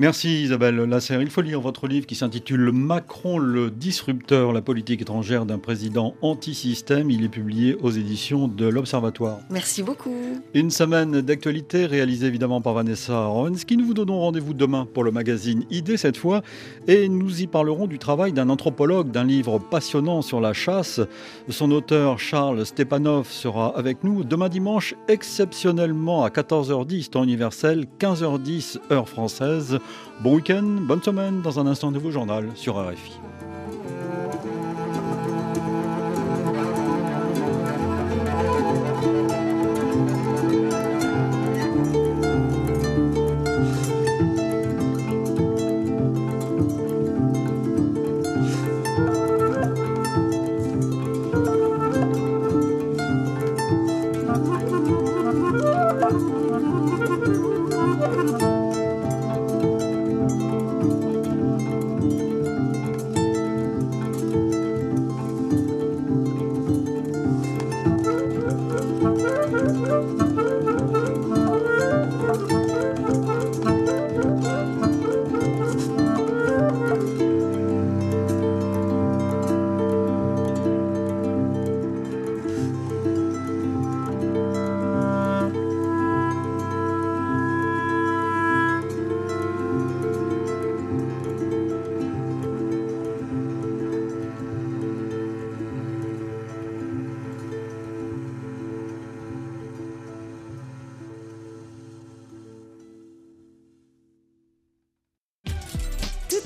[0.00, 1.22] Merci Isabelle Lasserre.
[1.22, 6.16] Il faut lire votre livre qui s'intitule Macron le disrupteur, la politique étrangère d'un président
[6.20, 7.12] anti-système.
[7.12, 9.38] Il est publié aux éditions de l'Observatoire.
[9.50, 10.12] Merci beaucoup.
[10.52, 13.76] Une semaine d'actualité réalisée évidemment par Vanessa Rowensky.
[13.76, 16.42] Nous vous donnons rendez-vous demain pour le magazine Idée cette fois
[16.88, 21.00] et nous y parlerons du travail d'un anthropologue d'un livre passionnant sur la chasse.
[21.48, 28.78] Son auteur Charles Stepanov sera avec nous demain dimanche exceptionnellement à 14h10 temps universel, 15h10
[28.90, 29.78] heure française.
[30.20, 33.20] Bon week-end, bonne semaine, dans un instant nouveau journal sur RFI.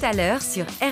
[0.08, 0.88] À l'heure sur RFI.